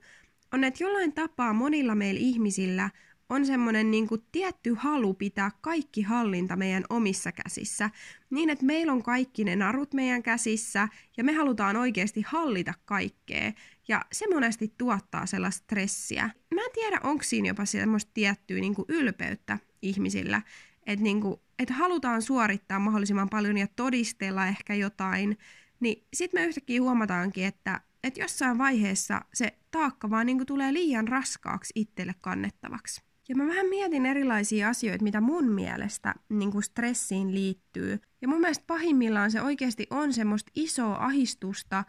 on, 0.52 0.64
että 0.64 0.84
jollain 0.84 1.12
tapaa 1.12 1.52
monilla 1.52 1.94
meillä 1.94 2.20
ihmisillä 2.20 2.90
on 3.28 3.46
semmoinen 3.46 3.90
niin 3.90 4.08
kuin 4.08 4.22
tietty 4.32 4.74
halu 4.74 5.14
pitää 5.14 5.50
kaikki 5.60 6.02
hallinta 6.02 6.56
meidän 6.56 6.84
omissa 6.90 7.32
käsissä, 7.32 7.90
niin 8.30 8.50
että 8.50 8.64
meillä 8.64 8.92
on 8.92 9.02
kaikki 9.02 9.44
ne 9.44 9.56
narut 9.56 9.94
meidän 9.94 10.22
käsissä 10.22 10.88
ja 11.16 11.24
me 11.24 11.32
halutaan 11.32 11.76
oikeasti 11.76 12.24
hallita 12.26 12.74
kaikkea. 12.84 13.52
Ja 13.88 14.04
se 14.12 14.26
monesti 14.34 14.74
tuottaa 14.78 15.26
sellaista 15.26 15.64
stressiä. 15.64 16.30
Mä 16.54 16.60
en 16.60 16.72
tiedä, 16.74 17.00
onko 17.02 17.22
siinä 17.22 17.48
jopa 17.48 17.64
semmoista 17.64 18.10
tiettyä 18.14 18.60
niin 18.60 18.74
kuin 18.74 18.86
ylpeyttä 18.88 19.58
ihmisillä, 19.82 20.42
että 20.86 21.02
niin 21.02 21.20
kuin, 21.20 21.40
että 21.58 21.74
halutaan 21.74 22.22
suorittaa 22.22 22.78
mahdollisimman 22.78 23.28
paljon 23.28 23.58
ja 23.58 23.66
todistella 23.76 24.46
ehkä 24.46 24.74
jotain, 24.74 25.38
niin 25.80 26.06
sitten 26.14 26.40
me 26.40 26.46
yhtäkkiä 26.46 26.82
huomataankin, 26.82 27.44
että 27.44 27.80
että 28.04 28.20
jossain 28.20 28.58
vaiheessa 28.58 29.24
se 29.34 29.58
taakka 29.70 30.10
vaan 30.10 30.26
niin 30.26 30.46
tulee 30.46 30.72
liian 30.72 31.08
raskaaksi 31.08 31.72
itselle 31.74 32.14
kannettavaksi. 32.20 33.05
Ja 33.28 33.36
mä 33.36 33.46
vähän 33.46 33.66
mietin 33.66 34.06
erilaisia 34.06 34.68
asioita, 34.68 35.04
mitä 35.04 35.20
mun 35.20 35.52
mielestä 35.52 36.14
niin 36.28 36.52
kuin 36.52 36.62
stressiin 36.62 37.34
liittyy. 37.34 38.00
Ja 38.22 38.28
mun 38.28 38.40
mielestä 38.40 38.64
pahimmillaan 38.66 39.30
se 39.30 39.42
oikeasti 39.42 39.86
on 39.90 40.12
semmoista 40.12 40.52
isoa 40.54 40.96
ahistusta, 40.96 41.84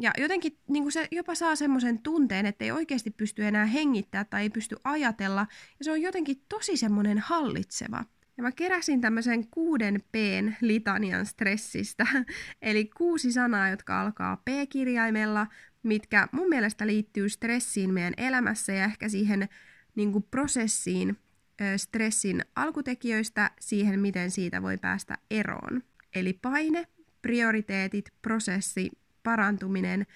ja 0.00 0.12
jotenkin 0.18 0.58
niin 0.68 0.84
kuin 0.84 0.92
se 0.92 1.08
jopa 1.10 1.34
saa 1.34 1.56
semmoisen 1.56 1.98
tunteen, 1.98 2.46
että 2.46 2.64
ei 2.64 2.72
oikeasti 2.72 3.10
pysty 3.10 3.46
enää 3.46 3.66
hengittää 3.66 4.24
tai 4.24 4.42
ei 4.42 4.50
pysty 4.50 4.76
ajatella. 4.84 5.46
Ja 5.78 5.84
se 5.84 5.90
on 5.90 6.02
jotenkin 6.02 6.42
tosi 6.48 6.76
semmoinen 6.76 7.18
hallitseva. 7.18 8.04
Ja 8.36 8.42
mä 8.42 8.52
keräsin 8.52 9.00
tämmöisen 9.00 9.48
kuuden 9.48 10.02
p 10.12 10.14
litanian 10.60 11.26
stressistä, 11.26 12.06
eli 12.62 12.84
kuusi 12.84 13.32
sanaa, 13.32 13.68
jotka 13.68 14.00
alkaa 14.00 14.36
P-kirjaimella, 14.36 15.46
mitkä 15.82 16.28
mun 16.32 16.48
mielestä 16.48 16.86
liittyy 16.86 17.28
stressiin 17.28 17.94
meidän 17.94 18.14
elämässä 18.16 18.72
ja 18.72 18.84
ehkä 18.84 19.08
siihen 19.08 19.48
niin 19.94 20.12
kuin 20.12 20.26
prosessiin 20.30 21.16
stressin 21.76 22.44
alkutekijöistä 22.56 23.50
siihen, 23.60 24.00
miten 24.00 24.30
siitä 24.30 24.62
voi 24.62 24.78
päästä 24.78 25.18
eroon. 25.30 25.82
Eli 26.14 26.32
paine, 26.32 26.86
prioriteetit, 27.22 28.12
prosessi, 28.22 28.90
parantuminen, 29.22 30.06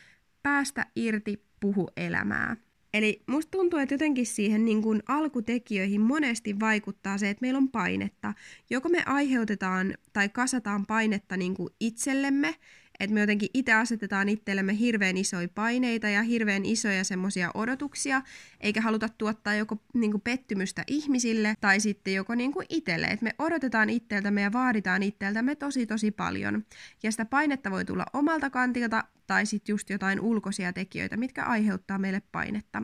päästä 0.42 0.87
irti, 0.97 1.42
puhu 1.61 1.88
elämää. 1.97 2.56
Eli 2.95 3.23
musta 3.26 3.50
tuntuu, 3.50 3.78
että 3.78 3.95
jotenkin 3.95 4.26
siihen 4.26 4.64
niin 4.64 4.83
kuin 4.83 5.02
alkutekijöihin 5.09 6.00
monesti 6.00 6.61
vaikuttaa 6.61 7.18
se, 7.18 7.30
että 7.30 7.40
meillä 7.40 7.59
on 7.59 7.68
painetta. 7.68 8.35
Joko 8.71 8.88
me 8.88 9.02
aiheutetaan 9.06 9.95
tai 10.12 10.28
kasataan 10.28 10.87
painetta 10.87 11.37
niin 11.37 11.54
kuin 11.54 11.68
itsellemme, 11.80 12.54
että 13.00 13.15
me 13.15 13.21
jotenkin 13.21 13.49
itse 13.55 13.73
asetetaan 13.73 14.29
itsellemme 14.29 14.79
hirveän 14.79 15.17
isoja 15.17 15.49
paineita 15.49 16.09
ja 16.09 16.23
hirveän 16.23 16.65
isoja 16.65 17.05
semmoisia 17.05 17.50
odotuksia, 17.55 18.23
eikä 18.61 18.81
haluta 18.81 19.09
tuottaa 19.09 19.55
joko 19.55 19.76
niin 19.95 20.11
kuin 20.11 20.21
pettymystä 20.21 20.85
ihmisille 20.87 21.55
tai 21.61 21.81
sitten 21.81 22.15
joko 22.15 22.35
niin 22.35 22.53
kuin 22.53 22.67
itselle. 22.69 23.07
Että 23.07 23.25
me 23.25 23.35
odotetaan 23.38 23.91
itseltämme 23.91 24.41
ja 24.41 24.53
vaaditaan 24.53 25.03
itseltämme 25.03 25.55
tosi 25.55 25.87
tosi 25.87 26.11
paljon. 26.11 26.65
Ja 27.03 27.11
sitä 27.11 27.25
painetta 27.25 27.71
voi 27.71 27.85
tulla 27.85 28.07
omalta 28.12 28.50
kantilta 28.50 29.05
tai 29.26 29.47
sitten 29.47 29.73
just 29.73 29.91
jotain 29.91 30.21
ulkoisia 30.21 30.73
tekijöitä, 30.73 31.17
mitkä 31.17 31.45
aiheuttaa 31.45 31.99
meille 31.99 32.23
painetta. 32.33 32.83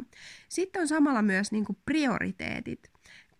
Sitten 0.48 0.82
on 0.82 0.88
samalla 0.88 1.22
myös 1.22 1.52
niin 1.52 1.64
kuin 1.64 1.78
prioriteetit 1.86 2.92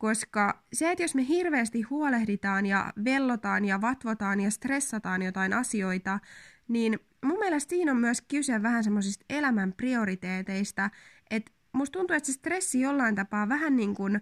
koska 0.02 0.62
se, 0.72 0.90
että 0.90 1.04
jos 1.04 1.14
me 1.14 1.28
hirveästi 1.28 1.82
huolehditaan 1.82 2.66
ja 2.66 2.92
vellotaan 3.04 3.64
ja 3.64 3.80
vatvotaan 3.80 4.40
ja 4.40 4.50
stressataan 4.50 5.22
jotain 5.22 5.52
asioita, 5.52 6.18
niin 6.68 6.98
mun 7.24 7.38
mielestä 7.38 7.70
siinä 7.70 7.92
on 7.92 7.98
myös 7.98 8.20
kyse 8.20 8.62
vähän 8.62 8.84
semmoisista 8.84 9.24
elämän 9.30 9.72
prioriteeteista, 9.72 10.90
että 11.30 11.52
musta 11.72 11.98
tuntuu, 11.98 12.16
että 12.16 12.26
se 12.26 12.32
stressi 12.32 12.80
jollain 12.80 13.14
tapaa 13.14 13.48
vähän 13.48 13.76
niin 13.76 13.94
kuin 13.94 14.20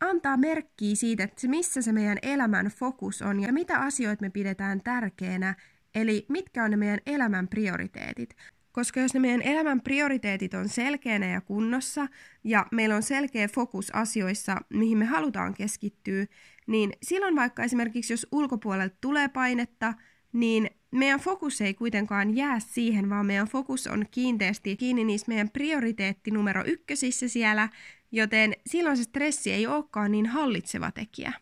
antaa 0.00 0.36
merkkiä 0.36 0.94
siitä, 0.94 1.24
että 1.24 1.48
missä 1.48 1.82
se 1.82 1.92
meidän 1.92 2.18
elämän 2.22 2.66
fokus 2.66 3.22
on 3.22 3.40
ja 3.40 3.52
mitä 3.52 3.78
asioita 3.78 4.22
me 4.22 4.30
pidetään 4.30 4.80
tärkeänä, 4.80 5.54
eli 5.94 6.26
mitkä 6.28 6.64
on 6.64 6.70
ne 6.70 6.76
meidän 6.76 7.00
elämän 7.06 7.48
prioriteetit. 7.48 8.36
Koska 8.72 9.00
jos 9.00 9.14
ne 9.14 9.20
meidän 9.20 9.42
elämän 9.42 9.80
prioriteetit 9.80 10.54
on 10.54 10.68
selkeänä 10.68 11.26
ja 11.26 11.40
kunnossa 11.40 12.06
ja 12.44 12.66
meillä 12.72 12.96
on 12.96 13.02
selkeä 13.02 13.48
fokus 13.48 13.94
asioissa, 13.94 14.56
mihin 14.70 14.98
me 14.98 15.04
halutaan 15.04 15.54
keskittyä, 15.54 16.26
niin 16.66 16.92
silloin 17.02 17.36
vaikka 17.36 17.62
esimerkiksi 17.62 18.12
jos 18.12 18.26
ulkopuolelta 18.32 18.96
tulee 19.00 19.28
painetta, 19.28 19.94
niin 20.36 20.70
meidän 20.90 21.20
fokus 21.20 21.60
ei 21.60 21.74
kuitenkaan 21.74 22.36
jää 22.36 22.60
siihen, 22.60 23.10
vaan 23.10 23.26
meidän 23.26 23.48
fokus 23.48 23.86
on 23.86 24.04
kiinteästi 24.10 24.76
kiinni 24.76 25.04
niissä 25.04 25.28
meidän 25.28 25.50
prioriteetti 25.50 26.30
numero 26.30 26.62
ykkösissä 26.66 27.28
siellä, 27.28 27.68
joten 28.12 28.52
silloin 28.66 28.96
se 28.96 29.02
stressi 29.02 29.52
ei 29.52 29.66
olekaan 29.66 30.12
niin 30.12 30.26
hallitseva 30.26 30.90
tekijä. 30.90 31.32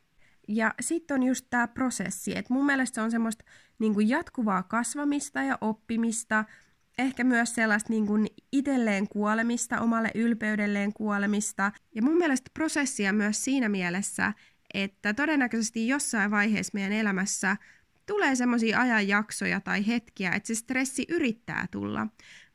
Ja 0.48 0.74
sitten 0.80 1.14
on 1.14 1.22
just 1.22 1.46
tämä 1.50 1.68
prosessi, 1.68 2.36
että 2.36 2.54
mun 2.54 2.66
mielestä 2.66 2.94
se 2.94 3.00
on 3.00 3.10
semmoista 3.10 3.44
niin 3.78 3.94
kuin 3.94 4.08
jatkuvaa 4.08 4.62
kasvamista 4.62 5.42
ja 5.42 5.58
oppimista, 5.60 6.44
ehkä 6.98 7.24
myös 7.24 7.54
sellaista 7.54 7.92
niin 7.92 8.06
kuin 8.06 8.26
itselleen 8.52 9.08
kuolemista, 9.08 9.80
omalle 9.80 10.10
ylpeydelleen 10.14 10.92
kuolemista. 10.92 11.72
Ja 11.94 12.02
mun 12.02 12.18
mielestä 12.18 12.50
prosessia 12.54 13.12
myös 13.12 13.44
siinä 13.44 13.68
mielessä, 13.68 14.32
että 14.74 15.14
todennäköisesti 15.14 15.88
jossain 15.88 16.30
vaiheessa 16.30 16.70
meidän 16.74 16.92
elämässä 16.92 17.56
tulee 18.06 18.34
semmoisia 18.34 18.80
ajanjaksoja 18.80 19.60
tai 19.60 19.86
hetkiä, 19.86 20.32
että 20.32 20.46
se 20.46 20.54
stressi 20.54 21.06
yrittää 21.08 21.66
tulla. 21.70 22.06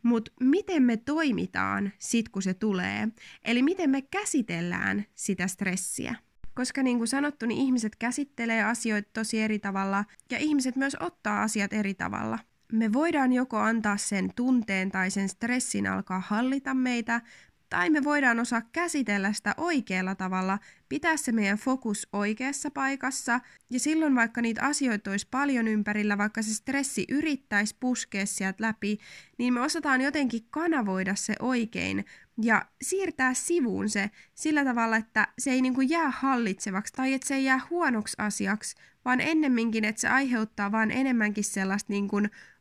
Mutta 0.04 0.32
miten 0.40 0.84
me 0.84 0.98
toimitaan 0.98 1.92
sit, 1.98 2.30
kun 2.30 2.42
se 2.42 2.54
tulee? 2.54 3.08
Eli 3.46 3.62
miten 3.64 3.90
me 3.90 4.02
käsitellään 4.02 5.06
sitä 5.16 5.48
stressiä? 5.48 6.16
Koska 6.54 6.84
niin 6.84 6.98
kuin 6.98 7.08
sanottu, 7.08 7.46
niin 7.46 7.62
ihmiset 7.62 7.96
käsittelee 7.96 8.64
asioita 8.64 9.10
tosi 9.14 9.42
eri 9.42 9.60
tavalla 9.60 10.06
ja 10.32 10.38
ihmiset 10.38 10.76
myös 10.76 10.98
ottaa 11.00 11.44
asiat 11.44 11.74
eri 11.74 11.94
tavalla. 11.94 12.40
Me 12.72 12.94
voidaan 12.94 13.34
joko 13.34 13.58
antaa 13.58 13.98
sen 13.98 14.32
tunteen 14.36 14.92
tai 14.92 15.12
sen 15.12 15.30
stressin 15.30 15.88
alkaa 15.88 16.24
hallita 16.28 16.74
meitä, 16.74 17.22
tai 17.70 17.90
me 17.90 18.04
voidaan 18.04 18.40
osaa 18.40 18.62
käsitellä 18.72 19.34
sitä 19.34 19.54
oikealla 19.58 20.16
tavalla, 20.16 20.60
pitää 20.90 21.18
se 21.18 21.32
meidän 21.32 21.58
fokus 21.58 22.08
oikeassa 22.14 22.72
paikassa, 22.72 23.40
ja 23.70 23.80
silloin 23.80 24.16
vaikka 24.16 24.42
niitä 24.42 24.62
asioita 24.62 25.12
olisi 25.12 25.28
paljon 25.32 25.68
ympärillä, 25.68 26.18
vaikka 26.18 26.42
se 26.42 26.54
stressi 26.54 27.06
yrittäisi 27.10 27.76
puskea 27.80 28.26
sieltä 28.26 28.64
läpi, 28.64 28.98
niin 29.38 29.54
me 29.54 29.62
osataan 29.62 30.02
jotenkin 30.02 30.48
kanavoida 30.50 31.16
se 31.16 31.36
oikein 31.40 32.06
ja 32.42 32.66
siirtää 32.82 33.34
sivuun 33.34 33.90
se 33.90 34.10
sillä 34.34 34.64
tavalla, 34.64 34.98
että 34.98 35.28
se 35.40 35.52
ei 35.52 35.62
niinku 35.62 35.82
jää 35.82 36.12
hallitsevaksi 36.12 36.94
tai 36.94 37.14
että 37.14 37.28
se 37.28 37.36
ei 37.36 37.44
jää 37.44 37.62
huonoksi 37.70 38.16
asiaksi, 38.18 38.76
vaan 39.06 39.22
ennemminkin, 39.22 39.86
että 39.86 40.02
se 40.02 40.08
aiheuttaa 40.08 40.72
vaan 40.72 40.92
enemmänkin 40.92 41.44
sellaista 41.44 41.94
niinku 41.94 42.18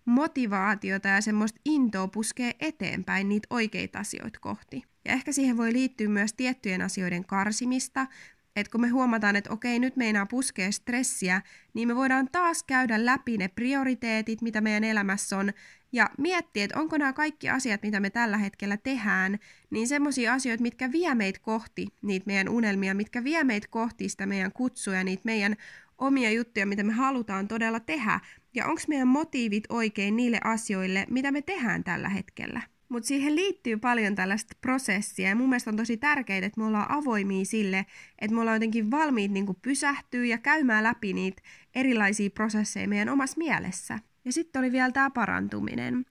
motivaatiota 0.08 1.08
ja 1.08 1.20
semmoista 1.20 1.60
intoa 1.64 2.08
puskee 2.08 2.52
eteenpäin 2.60 3.28
niitä 3.28 3.46
oikeita 3.50 3.98
asioita 3.98 4.38
kohti. 4.40 4.84
Ja 5.04 5.12
ehkä 5.12 5.32
siihen 5.32 5.56
voi 5.56 5.72
liittyä 5.72 6.08
myös 6.08 6.32
tiettyjen 6.32 6.82
asioiden 6.82 7.24
karsimista, 7.24 8.06
että 8.56 8.70
kun 8.70 8.80
me 8.80 8.88
huomataan, 8.88 9.36
että 9.36 9.52
okei, 9.52 9.78
nyt 9.78 9.96
meinaa 9.96 10.26
puskea 10.26 10.72
stressiä, 10.72 11.42
niin 11.74 11.88
me 11.88 11.96
voidaan 11.96 12.28
taas 12.32 12.62
käydä 12.62 13.04
läpi 13.04 13.38
ne 13.38 13.48
prioriteetit, 13.48 14.42
mitä 14.42 14.60
meidän 14.60 14.84
elämässä 14.84 15.38
on, 15.38 15.52
ja 15.92 16.10
miettiä, 16.18 16.64
että 16.64 16.80
onko 16.80 16.98
nämä 16.98 17.12
kaikki 17.12 17.48
asiat, 17.48 17.82
mitä 17.82 18.00
me 18.00 18.10
tällä 18.10 18.36
hetkellä 18.36 18.76
tehdään, 18.76 19.38
niin 19.70 19.88
semmoisia 19.88 20.32
asioita, 20.32 20.62
mitkä 20.62 20.92
vie 20.92 21.14
meitä 21.14 21.40
kohti 21.42 21.86
niitä 22.02 22.26
meidän 22.26 22.48
unelmia, 22.48 22.94
mitkä 22.94 23.24
vie 23.24 23.44
meitä 23.44 23.68
kohti 23.70 24.08
sitä 24.08 24.26
meidän 24.26 24.52
kutsuja, 24.52 25.04
niitä 25.04 25.22
meidän 25.24 25.56
omia 25.98 26.30
juttuja, 26.30 26.66
mitä 26.66 26.82
me 26.82 26.92
halutaan 26.92 27.48
todella 27.48 27.80
tehdä, 27.80 28.20
ja 28.54 28.66
onko 28.66 28.82
meidän 28.88 29.08
motiivit 29.08 29.64
oikein 29.68 30.16
niille 30.16 30.40
asioille, 30.44 31.06
mitä 31.10 31.32
me 31.32 31.42
tehdään 31.42 31.84
tällä 31.84 32.08
hetkellä. 32.08 32.60
Mutta 32.88 33.06
siihen 33.06 33.36
liittyy 33.36 33.76
paljon 33.76 34.14
tällaista 34.14 34.54
prosessia 34.60 35.28
ja 35.28 35.36
mun 35.36 35.48
mielestä 35.48 35.70
on 35.70 35.76
tosi 35.76 35.96
tärkeää, 35.96 36.46
että 36.46 36.60
me 36.60 36.66
ollaan 36.66 36.90
avoimia 36.90 37.44
sille, 37.44 37.86
että 38.18 38.34
me 38.34 38.40
ollaan 38.40 38.56
jotenkin 38.56 38.90
valmiit 38.90 39.32
niin 39.32 39.46
pysähtyä 39.62 40.24
ja 40.24 40.38
käymään 40.38 40.84
läpi 40.84 41.12
niitä 41.12 41.42
erilaisia 41.74 42.30
prosesseja 42.30 42.88
meidän 42.88 43.08
omassa 43.08 43.38
mielessä. 43.38 43.98
Ja 44.24 44.32
sitten 44.32 44.60
oli 44.60 44.72
vielä 44.72 44.92
tämä 44.92 45.10
parantuminen. 45.10 46.04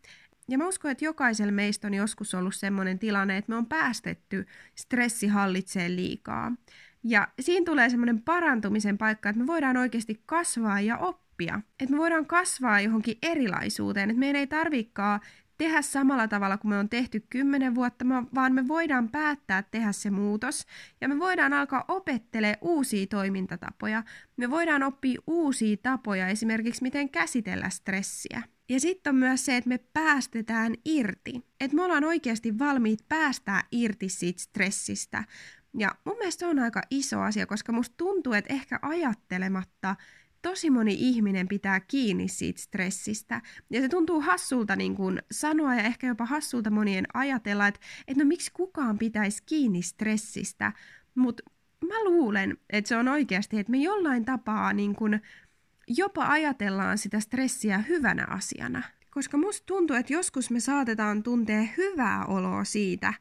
Ja 0.49 0.57
mä 0.57 0.67
uskon, 0.67 0.91
että 0.91 1.05
jokaisella 1.05 1.51
meistä 1.51 1.87
on 1.87 1.93
joskus 1.93 2.33
ollut 2.33 2.55
sellainen 2.55 2.99
tilanne, 2.99 3.37
että 3.37 3.49
me 3.49 3.55
on 3.55 3.65
päästetty 3.65 4.45
stressi 4.75 5.27
hallitseen 5.27 5.95
liikaa. 5.95 6.51
Ja 7.03 7.27
siinä 7.39 7.65
tulee 7.65 7.89
semmoinen 7.89 8.21
parantumisen 8.21 8.97
paikka, 8.97 9.29
että 9.29 9.39
me 9.39 9.47
voidaan 9.47 9.77
oikeasti 9.77 10.21
kasvaa 10.25 10.81
ja 10.81 10.97
oppia. 10.97 11.61
Että 11.79 11.95
me 11.95 11.97
voidaan 11.97 12.25
kasvaa 12.25 12.81
johonkin 12.81 13.17
erilaisuuteen, 13.21 14.09
että 14.09 14.19
meidän 14.19 14.39
ei 14.39 14.47
tarvikaan 14.47 15.19
tehdä 15.57 15.81
samalla 15.81 16.27
tavalla 16.27 16.57
kuin 16.57 16.69
me 16.69 16.77
on 16.77 16.89
tehty 16.89 17.25
kymmenen 17.29 17.75
vuotta, 17.75 18.05
vaan 18.35 18.53
me 18.53 18.67
voidaan 18.67 19.09
päättää 19.09 19.63
tehdä 19.63 19.91
se 19.91 20.09
muutos 20.09 20.65
ja 21.01 21.07
me 21.07 21.19
voidaan 21.19 21.53
alkaa 21.53 21.85
opettelee 21.87 22.57
uusia 22.61 23.07
toimintatapoja. 23.07 24.03
Me 24.37 24.51
voidaan 24.51 24.83
oppia 24.83 25.21
uusia 25.27 25.77
tapoja, 25.77 26.27
esimerkiksi 26.27 26.83
miten 26.83 27.09
käsitellä 27.09 27.69
stressiä. 27.69 28.43
Ja 28.69 28.79
sitten 28.79 29.11
on 29.11 29.15
myös 29.15 29.45
se, 29.45 29.57
että 29.57 29.67
me 29.67 29.77
päästetään 29.77 30.73
irti. 30.85 31.45
Että 31.61 31.75
me 31.75 31.83
ollaan 31.83 32.03
oikeasti 32.03 32.59
valmiit 32.59 32.99
päästää 33.09 33.63
irti 33.71 34.09
siitä 34.09 34.41
stressistä. 34.41 35.23
Ja 35.73 35.95
mun 36.05 36.17
mielestä 36.17 36.39
se 36.39 36.45
on 36.45 36.59
aika 36.59 36.81
iso 36.91 37.21
asia, 37.21 37.45
koska 37.45 37.71
musta 37.71 37.93
tuntuu, 37.97 38.33
että 38.33 38.53
ehkä 38.53 38.79
ajattelematta 38.81 39.95
tosi 40.41 40.69
moni 40.69 40.95
ihminen 40.99 41.47
pitää 41.47 41.79
kiinni 41.79 42.27
siitä 42.27 42.61
stressistä. 42.61 43.41
Ja 43.69 43.81
se 43.81 43.89
tuntuu 43.89 44.21
hassulta 44.21 44.75
niin 44.75 44.95
kuin 44.95 45.21
sanoa 45.31 45.75
ja 45.75 45.81
ehkä 45.81 46.07
jopa 46.07 46.25
hassulta 46.25 46.69
monien 46.69 47.05
ajatella, 47.13 47.67
että, 47.67 47.79
että 48.07 48.23
no 48.23 48.27
miksi 48.27 48.51
kukaan 48.53 48.97
pitäisi 48.97 49.43
kiinni 49.45 49.81
stressistä. 49.81 50.73
Mutta 51.15 51.43
mä 51.87 52.03
luulen, 52.03 52.57
että 52.69 52.89
se 52.89 52.97
on 52.97 53.07
oikeasti, 53.07 53.59
että 53.59 53.71
me 53.71 53.77
jollain 53.77 54.25
tapaa 54.25 54.73
niin 54.73 54.95
kuin 54.95 55.21
jopa 55.87 56.27
ajatellaan 56.27 56.97
sitä 56.97 57.19
stressiä 57.19 57.77
hyvänä 57.77 58.25
asiana. 58.29 58.83
Koska 59.09 59.37
musta 59.37 59.65
tuntuu, 59.65 59.95
että 59.95 60.13
joskus 60.13 60.51
me 60.51 60.59
saatetaan 60.59 61.23
tuntea 61.23 61.63
hyvää 61.77 62.25
oloa 62.25 62.63
siitä, 62.63 63.13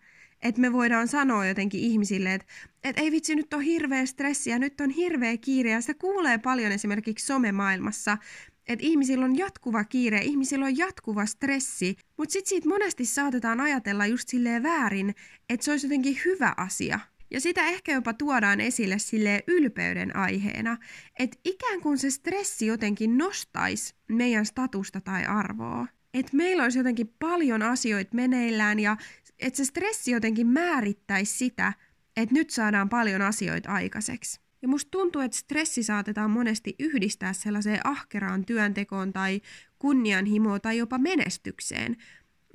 että 0.47 0.61
me 0.61 0.73
voidaan 0.73 1.09
sanoa 1.09 1.47
jotenkin 1.47 1.81
ihmisille, 1.81 2.35
että, 2.35 2.47
että 2.85 3.03
ei 3.03 3.11
vitsi, 3.11 3.35
nyt 3.35 3.55
on 3.55 3.61
hirveä 3.61 4.07
stressi 4.07 4.51
ja 4.51 4.59
nyt 4.59 4.81
on 4.81 4.91
hirveä 4.91 5.37
kiire. 5.37 5.71
Ja 5.71 5.81
sitä 5.81 5.95
kuulee 5.95 6.39
paljon 6.39 6.73
esimerkiksi 6.73 7.27
somemaailmassa, 7.27 8.19
että 8.69 8.87
ihmisillä 8.87 9.25
on 9.25 9.39
jatkuva 9.39 9.85
kiire, 9.85 10.21
ihmisillä 10.23 10.65
on 10.65 10.79
jatkuva 10.79 11.27
stressi, 11.27 11.97
mutta 12.19 12.33
sitten 12.33 12.49
siitä 12.49 12.69
monesti 12.69 13.05
saatetaan 13.05 13.61
ajatella 13.61 14.07
just 14.07 14.29
silleen 14.29 14.63
väärin, 14.63 15.15
että 15.49 15.65
se 15.65 15.71
olisi 15.71 15.87
jotenkin 15.87 16.19
hyvä 16.25 16.55
asia. 16.57 17.01
Ja 17.31 17.41
sitä 17.41 17.67
ehkä 17.67 17.93
jopa 17.93 18.13
tuodaan 18.13 18.61
esille 18.61 18.99
sille 18.99 19.45
ylpeyden 19.47 20.17
aiheena, 20.17 20.77
että 21.19 21.39
ikään 21.45 21.81
kuin 21.81 21.99
se 21.99 22.11
stressi 22.11 22.67
jotenkin 22.67 23.19
nostaisi 23.19 23.95
meidän 24.09 24.47
statusta 24.47 25.01
tai 25.01 25.25
arvoa. 25.25 25.87
Että 26.15 26.37
meillä 26.37 26.63
olisi 26.63 26.79
jotenkin 26.79 27.15
paljon 27.19 27.63
asioita 27.63 28.15
meneillään 28.15 28.81
ja 28.81 28.97
että 29.39 29.57
se 29.57 29.65
stressi 29.65 30.11
jotenkin 30.11 30.47
määrittäisi 30.47 31.39
sitä, 31.39 31.73
että 32.17 32.35
nyt 32.35 32.51
saadaan 32.51 32.89
paljon 32.89 33.23
asioita 33.23 33.71
aikaiseksi. 33.71 34.41
Ja 34.63 34.69
musta 34.69 34.91
tuntuu, 34.91 35.23
että 35.23 35.37
stressi 35.37 35.83
saatetaan 35.83 36.31
monesti 36.31 36.75
yhdistää 36.79 37.33
sellaiseen 37.33 37.81
ahkeraan 37.85 38.45
työntekoon 38.45 39.13
tai 39.13 39.41
kunnianhimoon 39.79 40.61
tai 40.61 40.79
jopa 40.79 40.99
menestykseen. 40.99 41.97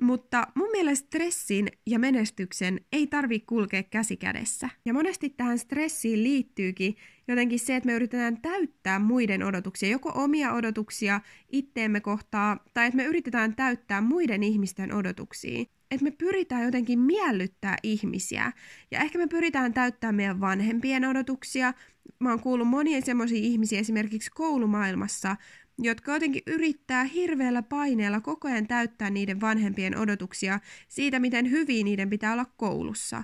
Mutta 0.01 0.47
mun 0.55 0.71
mielestä 0.71 1.05
stressin 1.05 1.67
ja 1.87 1.99
menestyksen 1.99 2.81
ei 2.91 3.07
tarvi 3.07 3.39
kulkea 3.39 3.83
käsi 3.83 4.17
kädessä. 4.17 4.69
Ja 4.85 4.93
monesti 4.93 5.29
tähän 5.29 5.59
stressiin 5.59 6.23
liittyykin 6.23 6.95
jotenkin 7.27 7.59
se, 7.59 7.75
että 7.75 7.87
me 7.87 7.93
yritetään 7.93 8.41
täyttää 8.41 8.99
muiden 8.99 9.43
odotuksia, 9.43 9.89
joko 9.89 10.11
omia 10.15 10.53
odotuksia 10.53 11.21
itteemme 11.51 11.99
kohtaa, 11.99 12.63
tai 12.73 12.87
että 12.87 12.97
me 12.97 13.03
yritetään 13.03 13.55
täyttää 13.55 14.01
muiden 14.01 14.43
ihmisten 14.43 14.93
odotuksia 14.93 15.65
että 15.91 16.03
me 16.03 16.11
pyritään 16.11 16.63
jotenkin 16.63 16.99
miellyttää 16.99 17.77
ihmisiä. 17.83 18.51
Ja 18.91 18.99
ehkä 18.99 19.17
me 19.17 19.27
pyritään 19.27 19.73
täyttämään 19.73 20.15
meidän 20.15 20.39
vanhempien 20.39 21.05
odotuksia. 21.05 21.73
Mä 22.19 22.29
oon 22.29 22.39
kuullut 22.39 22.67
monia 22.67 23.01
semmoisia 23.01 23.37
ihmisiä 23.37 23.79
esimerkiksi 23.79 24.31
koulumaailmassa, 24.31 25.35
jotka 25.81 26.13
jotenkin 26.13 26.43
yrittää 26.47 27.03
hirveällä 27.03 27.61
paineella 27.61 28.21
koko 28.21 28.47
ajan 28.47 28.67
täyttää 28.67 29.09
niiden 29.09 29.41
vanhempien 29.41 29.97
odotuksia 29.97 30.59
siitä, 30.87 31.19
miten 31.19 31.51
hyviä 31.51 31.83
niiden 31.83 32.09
pitää 32.09 32.33
olla 32.33 32.45
koulussa. 32.57 33.23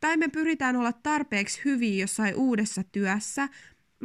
Tai 0.00 0.16
me 0.16 0.28
pyritään 0.28 0.76
olla 0.76 0.92
tarpeeksi 0.92 1.60
hyviä 1.64 2.02
jossain 2.02 2.34
uudessa 2.34 2.82
työssä, 2.92 3.48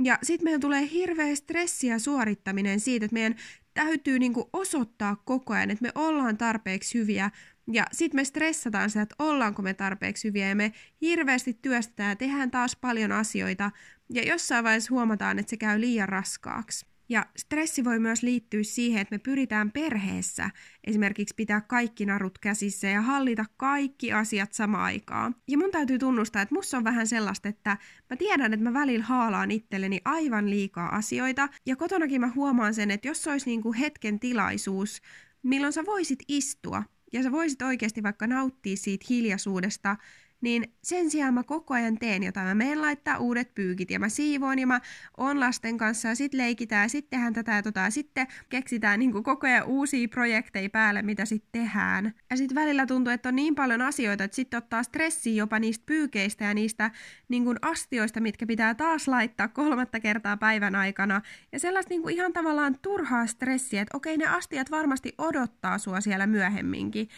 ja 0.04 0.20
sitten 0.24 0.44
meillä 0.44 0.60
tulee 0.60 0.90
hirveä 0.92 1.36
stressi 1.36 1.88
ja 1.88 2.00
suorittaminen 2.00 2.80
siitä, 2.80 3.06
että 3.06 3.14
meidän 3.14 3.36
täytyy 3.74 4.20
niinku 4.20 4.50
osoittaa 4.54 5.16
koko 5.26 5.54
ajan, 5.54 5.72
että 5.72 5.84
me 5.84 5.92
ollaan 5.96 6.38
tarpeeksi 6.38 7.00
hyviä 7.00 7.32
ja 7.72 7.86
sitten 7.92 8.20
me 8.20 8.24
stressataan 8.24 8.90
sitä, 8.90 9.02
että 9.02 9.16
ollaanko 9.20 9.62
me 9.62 9.74
tarpeeksi 9.74 10.28
hyviä 10.28 10.50
ja 10.50 10.56
me 10.56 10.74
hirveästi 11.02 11.60
työstetään 11.62 12.10
ja 12.10 12.16
tehdään 12.16 12.52
taas 12.52 12.76
paljon 12.76 13.12
asioita 13.12 13.72
ja 14.14 14.24
jossain 14.24 14.64
vaiheessa 14.64 14.94
huomataan, 14.94 15.40
että 15.40 15.50
se 15.50 15.58
käy 15.58 15.82
liian 15.82 16.10
raskaaksi. 16.10 16.89
Ja 17.10 17.26
stressi 17.38 17.84
voi 17.84 18.00
myös 18.00 18.24
liittyä 18.24 18.64
siihen, 18.64 19.02
että 19.02 19.16
me 19.16 19.20
pyritään 19.20 19.72
perheessä 19.72 20.50
esimerkiksi 20.84 21.36
pitää 21.36 21.62
kaikki 21.62 22.06
narut 22.06 22.40
käsissä 22.40 22.88
ja 22.88 23.02
hallita 23.02 23.46
kaikki 23.58 24.14
asiat 24.14 24.54
samaan 24.54 24.84
aikaan. 24.84 25.36
Ja 25.48 25.58
mun 25.58 25.72
täytyy 25.72 26.00
tunnustaa, 26.00 26.42
että 26.42 26.56
musta 26.56 26.78
on 26.78 26.84
vähän 26.84 27.08
sellaista, 27.08 27.50
että 27.50 27.78
mä 28.10 28.16
tiedän, 28.18 28.54
että 28.54 28.64
mä 28.64 28.74
välillä 28.74 29.06
haalaan 29.06 29.52
itselleni 29.52 30.02
aivan 30.06 30.50
liikaa 30.50 30.96
asioita. 30.96 31.50
Ja 31.66 31.76
kotonakin 31.76 32.22
mä 32.22 32.32
huomaan 32.36 32.74
sen, 32.74 32.92
että 32.92 33.08
jos 33.08 33.28
olisi 33.28 33.50
niinku 33.50 33.74
hetken 33.74 34.20
tilaisuus, 34.20 35.02
milloin 35.44 35.74
sä 35.74 35.86
voisit 35.86 36.20
istua 36.28 36.84
ja 37.14 37.24
sä 37.24 37.32
voisit 37.32 37.62
oikeasti 37.62 38.04
vaikka 38.04 38.28
nauttia 38.28 38.78
siitä 38.78 39.06
hiljaisuudesta 39.10 39.98
niin 40.42 40.74
sen 40.84 41.10
sijaan 41.10 41.34
mä 41.34 41.44
koko 41.44 41.74
ajan 41.74 41.98
teen 41.98 42.24
jotain. 42.24 42.48
Mä 42.48 42.56
menen 42.56 42.82
laittaa 42.82 43.18
uudet 43.18 43.56
pyykit 43.56 43.92
ja 43.92 44.00
mä 44.00 44.10
siivoon 44.10 44.60
ja 44.60 44.68
mä 44.68 44.82
oon 45.18 45.40
lasten 45.40 45.78
kanssa 45.78 46.08
ja 46.08 46.16
sit 46.16 46.34
leikitään 46.34 46.84
ja 46.84 46.90
sit 46.90 47.10
tehdään 47.10 47.34
tätä 47.34 47.52
ja 47.52 47.64
tota 47.64 47.80
ja 47.80 47.90
sitten 47.90 48.28
keksitään 48.50 49.00
niin 49.00 49.24
koko 49.24 49.48
ajan 49.48 49.66
uusia 49.66 50.08
projekteja 50.08 50.70
päälle, 50.70 51.02
mitä 51.02 51.26
sitten 51.26 51.62
tehdään. 51.62 52.14
Ja 52.30 52.38
sitten 52.38 52.56
välillä 52.56 52.86
tuntuu, 52.86 53.14
että 53.14 53.30
on 53.30 53.36
niin 53.36 53.56
paljon 53.56 53.82
asioita, 53.82 54.24
että 54.24 54.36
sitten 54.36 54.58
ottaa 54.58 54.84
stressiä 54.84 55.34
jopa 55.34 55.60
niistä 55.60 55.84
pyykeistä 55.86 56.46
ja 56.46 56.54
niistä 56.54 56.92
niin 57.30 57.44
kuin 57.44 57.58
astioista, 57.62 58.20
mitkä 58.20 58.46
pitää 58.46 58.76
taas 58.76 59.08
laittaa 59.08 59.48
kolmatta 59.48 60.00
kertaa 60.00 60.38
päivän 60.38 60.76
aikana. 60.76 61.22
Ja 61.52 61.60
sellaista 61.60 61.90
niin 61.90 62.02
kuin 62.02 62.16
ihan 62.16 62.34
tavallaan 62.34 62.76
turhaa 62.82 63.28
stressiä, 63.28 63.82
että 63.82 63.98
okei 63.98 64.18
ne 64.18 64.26
astiat 64.26 64.72
varmasti 64.72 65.14
odottaa 65.18 65.78
sua 65.78 66.02
siellä 66.02 66.28
myöhemminkin. 66.28 67.10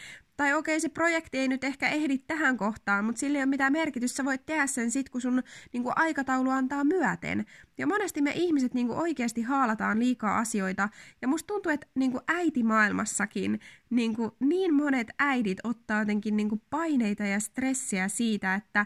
Tai 0.41 0.53
okei, 0.53 0.79
se 0.79 0.89
projekti 0.89 1.37
ei 1.37 1.47
nyt 1.47 1.63
ehkä 1.63 1.89
ehdi 1.89 2.17
tähän 2.17 2.57
kohtaan, 2.57 3.05
mutta 3.05 3.19
sillä 3.19 3.37
ei 3.37 3.43
ole 3.43 3.49
mitään 3.49 3.71
merkitystä. 3.71 4.17
Sä 4.17 4.25
voit 4.25 4.45
tehdä 4.45 4.67
sen 4.67 4.91
sit, 4.91 5.09
kun 5.09 5.21
sun 5.21 5.43
niin 5.73 5.83
kuin, 5.83 5.93
aikataulu 5.95 6.49
antaa 6.49 6.83
myöten. 6.83 7.45
Ja 7.77 7.87
monesti 7.87 8.21
me 8.21 8.31
ihmiset 8.35 8.73
niin 8.73 8.87
kuin, 8.87 8.99
oikeasti 8.99 9.41
haalataan 9.41 9.99
liikaa 9.99 10.37
asioita. 10.37 10.89
Ja 11.21 11.27
musta 11.27 11.47
tuntuu, 11.47 11.71
että 11.71 11.87
niin 11.95 12.11
kuin, 12.11 12.21
äitimaailmassakin 12.27 13.59
niin, 13.89 14.15
kuin, 14.15 14.31
niin 14.39 14.73
monet 14.73 15.07
äidit 15.19 15.57
ottaa 15.63 15.99
jotenkin 15.99 16.37
niin 16.37 16.49
kuin, 16.49 16.61
paineita 16.69 17.23
ja 17.23 17.39
stressiä 17.39 18.07
siitä, 18.07 18.55
että 18.55 18.85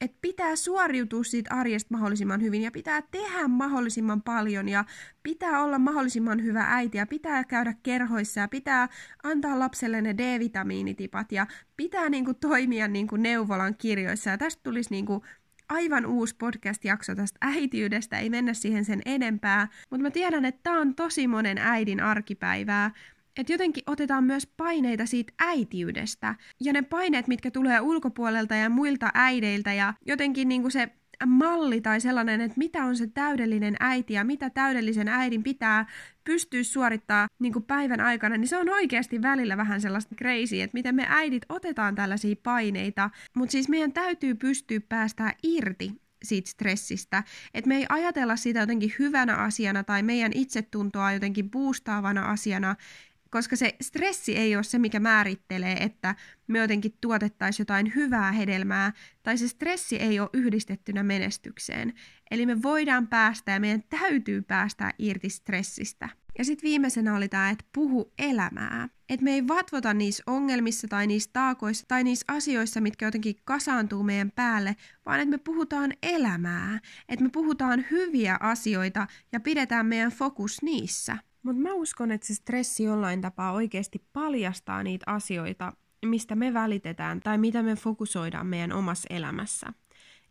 että 0.00 0.18
pitää 0.20 0.56
suoriutua 0.56 1.24
siitä 1.24 1.54
arjesta 1.54 1.94
mahdollisimman 1.94 2.42
hyvin 2.42 2.62
ja 2.62 2.70
pitää 2.70 3.02
tehdä 3.02 3.48
mahdollisimman 3.48 4.22
paljon 4.22 4.68
ja 4.68 4.84
pitää 5.22 5.62
olla 5.62 5.78
mahdollisimman 5.78 6.42
hyvä 6.42 6.64
äiti 6.68 6.98
ja 6.98 7.06
pitää 7.06 7.44
käydä 7.44 7.74
kerhoissa 7.82 8.40
ja 8.40 8.48
pitää 8.48 8.88
antaa 9.22 9.58
lapselle 9.58 10.02
ne 10.02 10.14
D-vitamiinitipat 10.18 11.32
ja 11.32 11.46
pitää 11.76 12.08
niinku 12.08 12.34
toimia 12.34 12.88
niinku 12.88 13.16
neuvolan 13.16 13.74
kirjoissa. 13.76 14.30
Ja 14.30 14.38
tästä 14.38 14.62
tulisi 14.62 14.90
niinku 14.90 15.22
aivan 15.68 16.06
uusi 16.06 16.36
podcast-jakso 16.36 17.14
tästä 17.14 17.38
äitiydestä, 17.40 18.18
ei 18.18 18.30
mennä 18.30 18.54
siihen 18.54 18.84
sen 18.84 19.02
enempää, 19.04 19.68
mutta 19.90 20.02
mä 20.02 20.10
tiedän, 20.10 20.44
että 20.44 20.60
tämä 20.62 20.80
on 20.80 20.94
tosi 20.94 21.28
monen 21.28 21.58
äidin 21.58 22.00
arkipäivää, 22.00 22.90
että 23.36 23.52
jotenkin 23.52 23.84
otetaan 23.86 24.24
myös 24.24 24.46
paineita 24.46 25.06
siitä 25.06 25.32
äitiydestä. 25.38 26.34
Ja 26.60 26.72
ne 26.72 26.82
paineet, 26.82 27.28
mitkä 27.28 27.50
tulee 27.50 27.80
ulkopuolelta 27.80 28.54
ja 28.54 28.70
muilta 28.70 29.10
äideiltä 29.14 29.72
ja 29.72 29.94
jotenkin 30.06 30.48
niinku 30.48 30.70
se 30.70 30.88
malli 31.26 31.80
tai 31.80 32.00
sellainen, 32.00 32.40
että 32.40 32.58
mitä 32.58 32.84
on 32.84 32.96
se 32.96 33.06
täydellinen 33.06 33.76
äiti 33.80 34.14
ja 34.14 34.24
mitä 34.24 34.50
täydellisen 34.50 35.08
äidin 35.08 35.42
pitää 35.42 35.86
pystyä 36.24 36.62
suorittaa 36.62 37.26
niin 37.38 37.52
kuin 37.52 37.64
päivän 37.64 38.00
aikana, 38.00 38.36
niin 38.36 38.48
se 38.48 38.56
on 38.56 38.68
oikeasti 38.68 39.22
välillä 39.22 39.56
vähän 39.56 39.80
sellaista 39.80 40.14
crazy, 40.14 40.60
että 40.60 40.74
miten 40.74 40.94
me 40.94 41.06
äidit 41.08 41.42
otetaan 41.48 41.94
tällaisia 41.94 42.36
paineita, 42.42 43.10
mutta 43.34 43.52
siis 43.52 43.68
meidän 43.68 43.92
täytyy 43.92 44.34
pystyä 44.34 44.80
päästää 44.88 45.32
irti 45.42 45.92
siitä 46.22 46.50
stressistä. 46.50 47.24
Että 47.54 47.68
me 47.68 47.76
ei 47.76 47.86
ajatella 47.88 48.36
sitä 48.36 48.60
jotenkin 48.60 48.94
hyvänä 48.98 49.36
asiana 49.36 49.84
tai 49.84 50.02
meidän 50.02 50.32
itsetuntoa 50.34 51.12
jotenkin 51.12 51.50
boostaavana 51.50 52.30
asiana, 52.30 52.76
koska 53.34 53.56
se 53.56 53.76
stressi 53.82 54.36
ei 54.36 54.56
ole 54.56 54.62
se, 54.62 54.78
mikä 54.78 55.00
määrittelee, 55.00 55.72
että 55.72 56.14
me 56.46 56.58
jotenkin 56.58 56.94
tuotettaisiin 57.00 57.64
jotain 57.64 57.94
hyvää 57.94 58.32
hedelmää, 58.32 58.92
tai 59.22 59.38
se 59.38 59.48
stressi 59.48 59.96
ei 59.96 60.20
ole 60.20 60.30
yhdistettynä 60.32 61.02
menestykseen. 61.02 61.92
Eli 62.30 62.46
me 62.46 62.62
voidaan 62.62 63.08
päästä 63.08 63.52
ja 63.52 63.60
meidän 63.60 63.82
täytyy 63.82 64.42
päästä 64.42 64.90
irti 64.98 65.30
stressistä. 65.30 66.08
Ja 66.38 66.44
sitten 66.44 66.68
viimeisenä 66.68 67.16
oli 67.16 67.28
tämä, 67.28 67.50
että 67.50 67.64
puhu 67.72 68.12
elämää. 68.18 68.88
Että 69.08 69.24
me 69.24 69.32
ei 69.32 69.48
vatvota 69.48 69.94
niissä 69.94 70.22
ongelmissa 70.26 70.88
tai 70.88 71.06
niissä 71.06 71.30
taakoissa 71.32 71.84
tai 71.88 72.04
niissä 72.04 72.24
asioissa, 72.28 72.80
mitkä 72.80 73.04
jotenkin 73.04 73.36
kasaantuu 73.44 74.02
meidän 74.02 74.30
päälle, 74.30 74.76
vaan 75.06 75.20
että 75.20 75.30
me 75.30 75.38
puhutaan 75.38 75.92
elämää. 76.02 76.80
Että 77.08 77.24
me 77.24 77.30
puhutaan 77.30 77.84
hyviä 77.90 78.36
asioita 78.40 79.06
ja 79.32 79.40
pidetään 79.40 79.86
meidän 79.86 80.12
fokus 80.12 80.62
niissä. 80.62 81.18
Mutta 81.44 81.62
mä 81.62 81.72
uskon, 81.72 82.10
että 82.10 82.26
se 82.26 82.34
stressi 82.34 82.84
jollain 82.84 83.20
tapaa 83.20 83.52
oikeasti 83.52 84.04
paljastaa 84.12 84.82
niitä 84.82 85.04
asioita, 85.06 85.72
mistä 86.06 86.34
me 86.34 86.54
välitetään 86.54 87.20
tai 87.20 87.38
mitä 87.38 87.62
me 87.62 87.76
fokusoidaan 87.76 88.46
meidän 88.46 88.72
omassa 88.72 89.06
elämässä. 89.10 89.66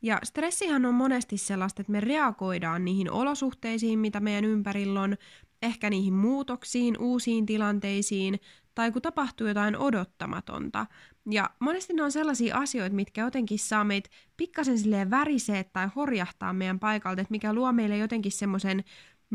Ja 0.01 0.19
stressihan 0.23 0.85
on 0.85 0.95
monesti 0.95 1.37
sellaista, 1.37 1.81
että 1.81 1.91
me 1.91 1.99
reagoidaan 1.99 2.85
niihin 2.85 3.11
olosuhteisiin, 3.11 3.99
mitä 3.99 4.19
meidän 4.19 4.45
ympärillä 4.45 5.01
on, 5.01 5.15
ehkä 5.61 5.89
niihin 5.89 6.13
muutoksiin, 6.13 6.97
uusiin 6.99 7.45
tilanteisiin, 7.45 8.39
tai 8.75 8.91
kun 8.91 9.01
tapahtuu 9.01 9.47
jotain 9.47 9.77
odottamatonta. 9.77 10.85
Ja 11.31 11.49
monesti 11.59 11.93
ne 11.93 12.03
on 12.03 12.11
sellaisia 12.11 12.57
asioita, 12.57 12.95
mitkä 12.95 13.21
jotenkin 13.21 13.59
saa 13.59 13.83
meitä 13.83 14.09
pikkasen 14.37 14.79
silleen 14.79 15.09
väriseet 15.09 15.73
tai 15.73 15.89
horjahtaa 15.95 16.53
meidän 16.53 16.79
paikalta, 16.79 17.21
että 17.21 17.31
mikä 17.31 17.53
luo 17.53 17.71
meille 17.71 17.97
jotenkin 17.97 18.31
semmoisen 18.31 18.83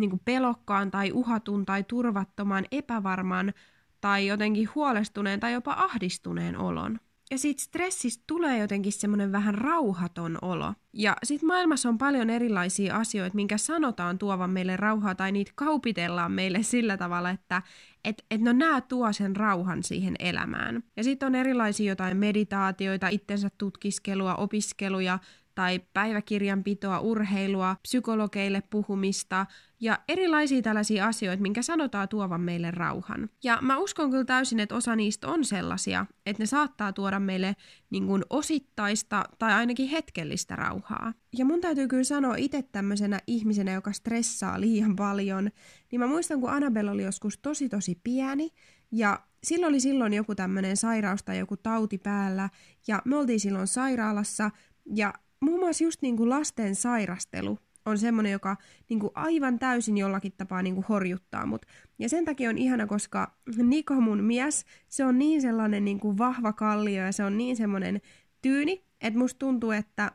niin 0.01 0.11
kuin 0.11 0.23
pelokkaan 0.25 0.91
tai 0.91 1.13
uhatun 1.13 1.67
tai 1.67 1.85
turvattoman, 1.85 2.65
epävarman 2.73 3.53
tai 4.01 4.27
jotenkin 4.27 4.69
huolestuneen 4.75 5.41
tai 5.41 5.53
jopa 5.53 5.73
ahdistuneen 5.73 6.57
olon. 6.59 7.01
ja 7.31 7.39
siitä 7.39 7.63
stressistä 7.63 8.25
tulee 8.27 8.59
jotenkin 8.59 8.93
semmoinen 8.93 9.33
vähän 9.33 9.55
rauhaton 9.55 10.39
olo. 10.43 10.75
Ja 10.93 11.17
sitten 11.23 11.47
maailmassa 11.47 11.89
on 11.89 11.99
paljon 11.99 12.31
erilaisia 12.31 12.97
asioita, 12.97 13.35
minkä 13.35 13.59
sanotaan 13.59 14.19
tuovan 14.19 14.51
meille 14.51 14.77
rauhaa, 14.77 15.15
tai 15.15 15.33
niitä 15.33 15.53
kaupitellaan 15.55 16.33
meille 16.33 16.63
sillä 16.63 16.97
tavalla, 16.97 17.31
että 17.31 17.63
et, 18.05 18.25
et 18.31 18.41
no 18.41 18.53
nämä 18.53 18.81
tuo 18.81 19.13
sen 19.13 19.37
rauhan 19.37 19.83
siihen 19.83 20.15
elämään. 20.19 20.83
Ja 20.97 21.05
sitten 21.05 21.27
on 21.27 21.35
erilaisia 21.35 21.89
jotain 21.93 22.17
meditaatioita, 22.17 23.09
itsensä 23.09 23.51
tutkiskelua, 23.59 24.35
opiskeluja, 24.35 25.19
tai 25.59 25.81
päiväkirjanpitoa, 25.95 27.01
urheilua, 27.01 27.77
psykologeille 27.83 28.63
puhumista 28.71 29.47
ja 29.81 29.99
erilaisia 30.09 30.63
tällaisia 30.63 31.07
asioita, 31.07 31.43
minkä 31.43 31.63
sanotaan 31.63 32.09
tuovan 32.09 32.41
meille 32.41 32.71
rauhan. 32.71 33.31
Ja 33.45 33.59
mä 33.63 33.79
uskon 33.79 34.11
kyllä 34.11 34.25
täysin, 34.25 34.61
että 34.61 34.75
osa 34.75 34.97
niistä 34.97 35.29
on 35.29 35.45
sellaisia, 35.45 36.07
että 36.27 36.43
ne 36.43 36.47
saattaa 36.47 36.93
tuoda 36.93 37.21
meille 37.21 37.57
niin 37.91 38.07
kuin 38.07 38.25
osittaista 38.31 39.25
tai 39.39 39.53
ainakin 39.53 39.89
hetkellistä 39.89 40.57
rauhaa. 40.57 41.13
Ja 41.39 41.45
mun 41.45 41.61
täytyy 41.61 41.89
kyllä 41.89 42.05
sanoa 42.05 42.35
itse 42.37 42.63
tämmöisenä 42.63 43.19
ihmisenä, 43.27 43.73
joka 43.73 43.93
stressaa 43.93 44.61
liian 44.61 44.97
paljon, 44.97 45.51
niin 45.91 46.01
mä 46.01 46.07
muistan, 46.07 46.41
kun 46.41 46.51
Annabelle 46.51 46.91
oli 46.91 47.03
joskus 47.03 47.39
tosi 47.39 47.69
tosi 47.69 48.01
pieni 48.05 48.51
ja 48.93 49.21
silloin 49.45 49.71
oli 49.71 49.81
silloin 49.81 50.15
joku 50.15 50.35
tämmöinen 50.35 50.77
sairaus 50.77 51.23
tai 51.23 51.39
joku 51.39 51.57
tauti 51.57 51.99
päällä 51.99 52.49
ja 52.89 53.03
me 53.05 53.17
oltiin 53.17 53.41
silloin 53.41 53.67
sairaalassa 53.67 54.51
ja 54.95 55.15
muun 55.41 55.61
muassa 55.61 55.85
just 55.85 56.03
niin 56.03 56.17
kuin 56.17 56.31
lasten 56.31 56.75
sairastelu 56.75 57.59
on 57.87 57.99
semmoinen, 57.99 58.33
joka 58.33 58.57
niin 58.89 59.01
kuin 59.01 59.13
aivan 59.15 59.59
täysin 59.59 59.99
jollakin 59.99 60.33
tapaa 60.37 60.63
niin 60.63 60.75
kuin 60.75 60.87
horjuttaa 60.89 61.47
mut. 61.47 61.67
Ja 61.99 62.09
sen 62.09 62.25
takia 62.25 62.51
on 62.51 62.59
ihana, 62.59 62.87
koska 62.87 63.35
Niko 63.57 64.01
mun 64.01 64.25
mies, 64.25 64.65
se 64.89 65.05
on 65.05 65.19
niin 65.19 65.43
sellainen 65.43 65.85
niin 65.85 66.01
kuin 66.01 66.19
vahva 66.19 66.53
kallio 66.53 67.05
ja 67.05 67.13
se 67.13 67.25
on 67.25 67.39
niin 67.39 67.57
semmoinen 67.57 68.01
tyyni, 68.43 68.85
että 69.01 69.19
musta 69.19 69.39
tuntuu, 69.39 69.71
että 69.71 70.13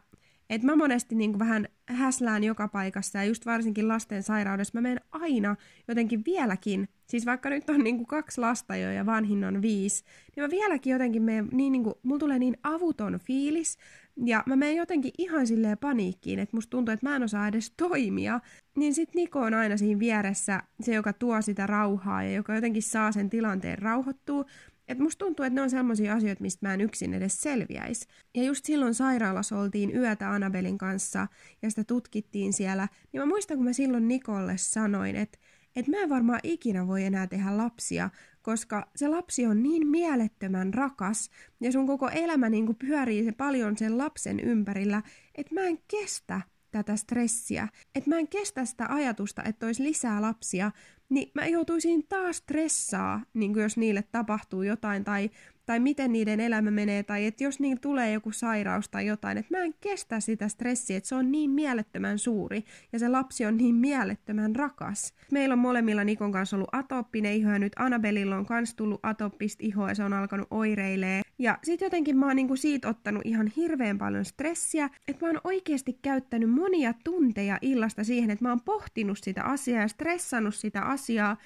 et 0.49 0.63
mä 0.63 0.75
monesti 0.75 1.15
niin 1.15 1.31
kuin 1.31 1.39
vähän 1.39 1.67
häslään 1.86 2.43
joka 2.43 2.67
paikassa 2.67 3.17
ja 3.17 3.23
just 3.23 3.45
varsinkin 3.45 3.88
lasten 3.88 4.23
sairaudessa 4.23 4.77
mä 4.77 4.81
menen 4.81 5.01
aina 5.12 5.55
jotenkin 5.88 6.25
vieläkin, 6.25 6.89
siis 7.07 7.25
vaikka 7.25 7.49
nyt 7.49 7.69
on 7.69 7.83
niin 7.83 7.97
kuin 7.97 8.07
kaksi 8.07 8.41
lasta 8.41 8.75
jo 8.75 8.91
ja 8.91 9.05
vanhin 9.05 9.43
on 9.43 9.62
viisi, 9.62 10.03
niin 10.36 10.43
mä 10.43 10.49
vieläkin 10.49 10.91
jotenkin 10.91 11.21
menen 11.21 11.49
niin, 11.51 11.71
niin 11.71 11.83
kuin, 11.83 11.95
mulla 12.03 12.19
tulee 12.19 12.39
niin 12.39 12.57
avuton 12.63 13.19
fiilis 13.19 13.77
ja 14.26 14.43
mä 14.45 14.56
menen 14.56 14.76
jotenkin 14.76 15.12
ihan 15.17 15.47
silleen 15.47 15.78
paniikkiin, 15.78 16.39
että 16.39 16.58
musta 16.58 16.69
tuntuu, 16.69 16.93
että 16.93 17.10
mä 17.10 17.15
en 17.15 17.23
osaa 17.23 17.47
edes 17.47 17.73
toimia. 17.78 18.39
Niin 18.78 18.93
sit 18.93 19.15
Niko 19.15 19.39
on 19.39 19.54
aina 19.54 19.78
siinä 19.78 19.99
vieressä 19.99 20.63
se, 20.82 20.93
joka 20.93 21.13
tuo 21.13 21.41
sitä 21.41 21.67
rauhaa 21.67 22.23
ja 22.23 22.32
joka 22.32 22.56
jotenkin 22.56 22.84
saa 22.84 23.12
sen 23.12 23.30
tilanteen 23.30 23.80
rauhoittua. 23.80 24.45
Et 24.88 24.99
musta 24.99 25.26
tuntuu, 25.26 25.45
että 25.45 25.56
ne 25.56 25.62
on 25.62 25.69
sellaisia 25.69 26.13
asioita, 26.13 26.41
mistä 26.41 26.67
mä 26.67 26.73
en 26.73 26.82
yksin 26.82 27.13
edes 27.13 27.41
selviäisi. 27.41 28.08
Ja 28.36 28.43
just 28.43 28.65
silloin 28.65 28.93
sairaalassa 28.93 29.60
oltiin 29.60 29.95
yötä 29.95 30.32
Anabelin 30.32 30.78
kanssa 30.78 31.28
ja 31.62 31.69
sitä 31.69 31.84
tutkittiin 31.84 32.54
siellä. 32.54 32.88
Niin 33.12 33.21
mä 33.21 33.26
muistan, 33.26 33.58
kun 33.58 33.65
mä 33.65 33.73
silloin 33.73 34.08
Nikolle 34.08 34.58
sanoin, 34.58 35.15
että 35.15 35.38
että 35.76 35.91
mä 35.91 35.97
en 35.97 36.10
varmaan 36.10 36.39
ikinä 36.43 36.88
voi 36.88 37.04
enää 37.04 37.28
tehdä 37.28 37.58
lapsia, 37.58 38.10
koska 38.43 38.88
se 38.95 39.08
lapsi 39.08 39.45
on 39.45 39.63
niin 39.63 39.88
mielettömän 39.88 40.73
rakas 40.73 41.29
ja 41.62 41.71
sun 41.71 41.88
koko 41.88 42.10
elämä 42.10 42.49
niin 42.49 42.65
kuin 42.65 42.75
pyörii 42.75 43.23
se 43.23 43.32
paljon 43.32 43.77
sen 43.77 43.97
lapsen 43.97 44.39
ympärillä, 44.39 45.03
että 45.36 45.53
mä 45.53 45.62
en 45.62 45.79
kestä 45.88 46.41
tätä 46.71 46.95
stressiä, 46.95 47.67
että 47.95 48.10
mä 48.10 48.17
en 48.17 48.27
kestä 48.27 48.65
sitä 48.65 48.86
ajatusta, 48.89 49.43
että 49.43 49.65
olisi 49.65 49.84
lisää 49.84 50.21
lapsia, 50.21 50.71
niin 51.10 51.32
mä 51.36 51.47
joutuisin 51.47 52.08
taas 52.08 52.38
stressaa, 52.38 53.21
niin 53.34 53.53
kuin 53.53 53.63
jos 53.63 53.77
niille 53.77 54.03
tapahtuu 54.12 54.63
jotain 54.63 55.03
tai 55.03 55.29
tai 55.65 55.80
miten 55.80 56.12
niiden 56.12 56.39
elämä 56.39 56.71
menee, 56.71 57.04
tai 57.04 57.26
että 57.26 57.43
jos 57.43 57.60
niin 57.60 57.80
tulee 57.82 58.12
joku 58.12 58.32
sairaus 58.32 58.89
tai 58.89 59.06
jotain, 59.06 59.38
että 59.38 59.58
mä 59.58 59.63
en 59.63 59.73
kestä 59.82 60.19
sitä 60.19 60.47
stressiä, 60.47 60.97
että 60.97 61.10
se 61.10 61.15
on 61.15 61.32
niin 61.32 61.49
mielettömän 61.49 62.19
suuri, 62.19 62.63
ja 62.93 62.99
se 62.99 63.10
lapsi 63.10 63.45
on 63.45 63.58
niin 63.58 63.76
mielettömän 63.76 64.56
rakas. 64.56 65.13
Meillä 65.32 65.54
on 65.54 65.60
molemmilla 65.60 66.04
Nikon 66.04 66.32
kanssa 66.32 66.56
ollut 66.56 66.69
atooppinen 66.71 67.34
iho, 67.34 67.52
ja 67.52 67.60
nyt 67.60 67.73
Annabelilla 67.76 68.36
on 68.36 68.45
kans 68.45 68.76
tullut 68.76 68.99
atooppista 69.04 69.63
ihoa, 69.65 69.89
ja 69.89 69.95
se 69.95 70.04
on 70.04 70.13
alkanut 70.13 70.47
oireilee. 70.52 71.21
Ja 71.39 71.58
sit 71.63 71.82
jotenkin 71.82 72.17
mä 72.17 72.26
oon 72.26 72.36
niinku 72.36 72.56
siitä 72.56 72.89
ottanut 72.89 73.21
ihan 73.26 73.47
hirveän 73.56 73.97
paljon 73.97 74.26
stressiä, 74.26 74.89
että 75.08 75.26
mä 75.26 75.30
oon 75.30 75.41
oikeasti 75.43 75.99
käyttänyt 76.02 76.49
monia 76.49 76.93
tunteja 77.04 77.58
illasta 77.62 78.04
siihen, 78.04 78.30
että 78.30 78.45
mä 78.45 78.49
oon 78.49 78.62
pohtinut 78.62 79.17
sitä 79.21 79.43
asiaa 79.43 79.82
ja 79.82 79.88
stressannut 79.88 80.56
sitä 80.56 80.82
asiaa, 80.82 81.38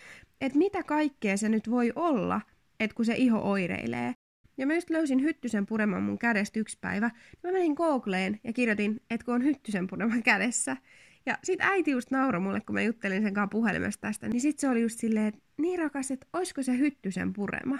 että 0.42 0.58
mitä 0.58 0.84
kaikkea 0.84 1.38
se 1.38 1.50
nyt 1.50 1.70
voi 1.70 1.92
olla, 1.96 2.42
että 2.80 2.96
kun 2.96 3.06
se 3.06 3.13
iho 3.16 3.50
oireilee. 3.52 4.13
Ja 4.58 4.68
mä 4.68 4.76
just 4.76 4.90
löysin 4.90 5.24
hyttysen 5.24 5.66
pureman 5.66 6.04
mun 6.04 6.20
kädestä 6.20 6.60
yksi 6.60 6.78
päivä, 6.82 7.08
niin 7.08 7.40
mä 7.44 7.52
menin 7.52 7.74
Googleen 7.74 8.40
ja 8.44 8.54
kirjoitin, 8.54 9.02
että 9.10 9.26
kun 9.26 9.34
on 9.34 9.44
hyttysen 9.44 9.88
pureman 9.88 10.24
kädessä. 10.24 10.78
Ja 11.26 11.38
sit 11.44 11.62
äiti 11.62 11.92
just 11.92 12.12
nauroi 12.12 12.42
mulle, 12.42 12.62
kun 12.62 12.74
mä 12.74 12.82
juttelin 12.82 13.24
sen 13.24 13.34
kanssa 13.34 13.52
puhelimesta 13.52 14.02
tästä, 14.02 14.30
niin 14.30 14.42
sit 14.42 14.60
se 14.60 14.70
oli 14.70 14.82
just 14.82 15.00
silleen, 15.00 15.28
että 15.28 15.42
niin 15.58 15.80
rakas, 15.80 16.12
että 16.12 16.28
oisko 16.34 16.63
se 16.63 16.78
hyttysen 16.78 17.34
purema. 17.34 17.80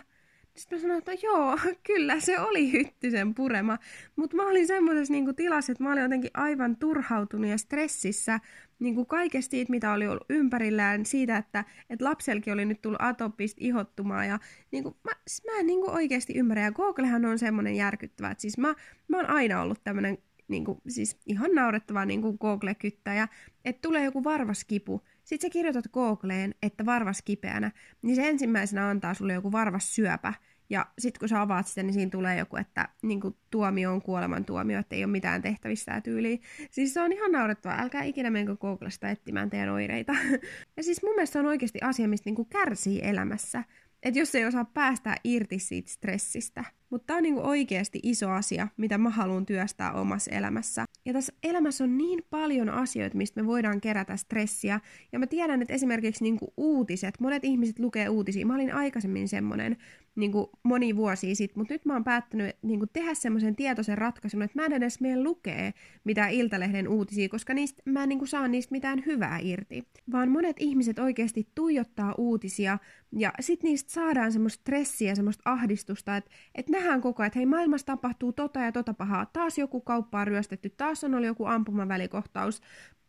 Sitten 0.57 0.77
mä 0.77 0.81
sanoin, 0.81 0.97
että 0.97 1.13
joo, 1.23 1.60
kyllä 1.88 2.19
se 2.19 2.39
oli 2.39 2.71
hyttysen 2.71 3.33
purema. 3.36 3.77
Mutta 4.15 4.36
mä 4.36 4.47
olin 4.47 4.67
semmoisessa 4.67 5.13
niinku 5.13 5.33
tilassa, 5.33 5.71
että 5.71 5.83
mä 5.83 5.91
olin 5.91 6.03
jotenkin 6.03 6.31
aivan 6.33 6.77
turhautunut 6.77 7.49
ja 7.49 7.57
stressissä 7.57 8.39
niin 8.79 8.95
kuin 8.95 9.07
kaikesta 9.07 9.51
siitä, 9.51 9.71
mitä 9.71 9.93
oli 9.93 10.07
ollut 10.07 10.25
ympärillään, 10.29 11.05
siitä, 11.05 11.37
että, 11.37 11.65
että 11.89 12.05
lapselkin 12.05 12.53
oli 12.53 12.65
nyt 12.65 12.81
tullut 12.81 13.01
atopista 13.01 13.57
ihottumaan. 13.61 14.27
Ja 14.27 14.39
niin 14.71 14.83
kuin, 14.83 14.95
mä, 15.03 15.11
mä 15.51 15.59
en 15.59 15.67
niin 15.67 15.81
kuin 15.81 15.91
oikeasti 15.91 16.33
ymmärrä. 16.33 16.63
Ja 16.63 16.71
Googlehan 16.71 17.25
on 17.25 17.39
semmoinen 17.39 17.75
järkyttävä, 17.75 18.31
että 18.31 18.41
siis 18.41 18.57
mä, 18.57 18.73
mä 19.07 19.17
oon 19.17 19.29
aina 19.29 19.61
ollut 19.61 19.83
tämmöinen 19.83 20.17
niin 20.47 20.65
kuin, 20.65 20.81
siis 20.87 21.17
ihan 21.25 21.51
naurettava 21.55 22.05
niin 22.05 22.21
kuin 22.21 22.37
Google-kyttäjä, 22.41 23.27
että 23.65 23.81
tulee 23.81 24.03
joku 24.03 24.23
varvaskipu, 24.23 25.01
sitten 25.23 25.49
sä 25.49 25.53
kirjoitat 25.53 25.87
Googleen, 25.87 26.55
että 26.61 26.85
varvas 26.85 27.21
kipeänä, 27.21 27.71
niin 28.01 28.15
se 28.15 28.29
ensimmäisenä 28.29 28.89
antaa 28.89 29.13
sulle 29.13 29.33
joku 29.33 29.51
varvassyöpä, 29.51 30.33
ja 30.69 30.86
sitten 30.99 31.19
kun 31.19 31.30
sä 31.30 31.41
avaat 31.41 31.67
sitä, 31.67 31.84
niin 31.84 31.93
siinä 31.93 32.10
tulee 32.10 32.38
joku, 32.38 32.58
että 32.58 32.89
niin 33.01 33.21
kuin, 33.21 33.36
tuomio 33.49 33.91
on 33.93 34.01
kuolemantuomio, 34.01 34.80
että 34.80 34.95
ei 34.95 35.03
ole 35.03 35.12
mitään 35.12 35.41
tehtävissä 35.41 35.86
tämä 35.86 36.01
tyyli. 36.01 36.41
Siis 36.71 36.93
se 36.93 37.01
on 37.01 37.13
ihan 37.13 37.32
naurettavaa. 37.32 37.82
Älkää 37.82 38.03
ikinä 38.03 38.30
menkö 38.30 38.58
Googlesta 38.58 39.10
etsimään 39.10 39.49
teidän 39.49 39.69
oireita. 39.69 40.13
ja 40.77 40.84
siis 40.84 41.03
mun 41.03 41.15
mielestä 41.15 41.34
se 41.34 41.39
on 41.39 41.45
oikeasti 41.45 41.80
asia, 41.82 42.08
mistä 42.08 42.27
niin 42.27 42.36
kuin 42.36 42.49
kärsii 42.49 42.99
elämässä. 43.03 43.63
Että 44.03 44.19
jos 44.19 44.36
ei 44.36 44.45
osaa 44.45 44.65
päästä 44.65 45.15
irti 45.23 45.60
siitä 45.60 45.91
stressistä. 45.91 46.63
Mutta 46.89 47.06
tämä 47.06 47.17
on 47.17 47.23
niinku 47.23 47.47
oikeasti 47.47 47.99
iso 48.03 48.30
asia, 48.30 48.67
mitä 48.77 48.97
mä 48.97 49.10
haluan 49.10 49.45
työstää 49.45 49.93
omassa 49.93 50.32
elämässä. 50.32 50.86
Ja 51.06 51.13
tässä 51.13 51.34
elämässä 51.43 51.84
on 51.84 51.97
niin 51.97 52.23
paljon 52.30 52.69
asioita, 52.69 53.17
mistä 53.17 53.41
me 53.41 53.47
voidaan 53.47 53.82
kerätä 53.82 54.17
stressiä. 54.17 54.80
Ja 55.12 55.19
mä 55.19 55.27
tiedän, 55.27 55.62
että 55.62 55.73
esimerkiksi 55.73 56.23
niinku 56.23 56.53
uutiset, 56.58 57.19
monet 57.19 57.43
ihmiset 57.43 57.80
lukee 57.80 58.10
uutisia. 58.10 58.45
Mä 58.45 58.56
olin 58.56 58.73
aikaisemmin 58.73 59.27
semmonen 59.27 59.77
niinku 60.17 60.51
moni 60.63 60.95
vuosi 60.95 61.36
sitten, 61.36 61.60
mutta 61.60 61.73
nyt 61.73 61.86
mä 61.86 61.93
oon 61.93 62.03
päättänyt 62.03 62.56
niinku 62.62 62.86
tehdä 62.93 63.13
semmoisen 63.13 63.56
tietoisen 63.56 63.97
ratkaisun, 63.97 64.41
että 64.41 64.60
mä 64.60 64.65
en 64.65 64.73
edes 64.73 65.01
mene 65.01 65.23
lukee 65.23 65.73
mitään 66.03 66.32
Iltalehden 66.32 66.88
uutisia, 66.88 67.30
koska 67.30 67.53
niistä, 67.53 67.82
mä 67.86 68.03
en 68.03 68.10
niinku 68.10 68.25
saa 68.25 68.47
niistä 68.47 68.71
mitään 68.71 69.03
hyvää 69.06 69.39
irti. 69.41 69.88
Vaan 70.12 70.30
monet 70.30 70.56
ihmiset 70.60 70.99
oikeasti 70.99 71.47
tuijottaa 71.56 72.15
uutisia 72.17 72.77
ja 73.12 73.34
sitten 73.39 73.69
niistä 73.69 73.91
saadaan 73.91 74.32
semmoista 74.32 74.62
stressiä, 74.62 75.15
semmoista 75.15 75.51
ahdistusta, 75.51 76.17
että, 76.17 76.32
että 76.56 76.71
nähdään 76.71 77.01
koko 77.01 77.23
ajan, 77.23 77.27
että 77.27 77.39
hei 77.39 77.45
maailmassa 77.45 77.86
tapahtuu 77.86 78.34
tota 78.34 78.60
ja 78.60 78.71
tota 78.71 78.93
pahaa, 78.93 79.25
taas 79.25 79.58
joku 79.58 79.82
kauppaa 79.82 80.25
ryöstetty, 80.25 80.69
taas 80.69 81.03
on 81.03 81.13
ollut 81.13 81.27
joku 81.27 81.45
ampumavälikohtaus, 81.45 82.62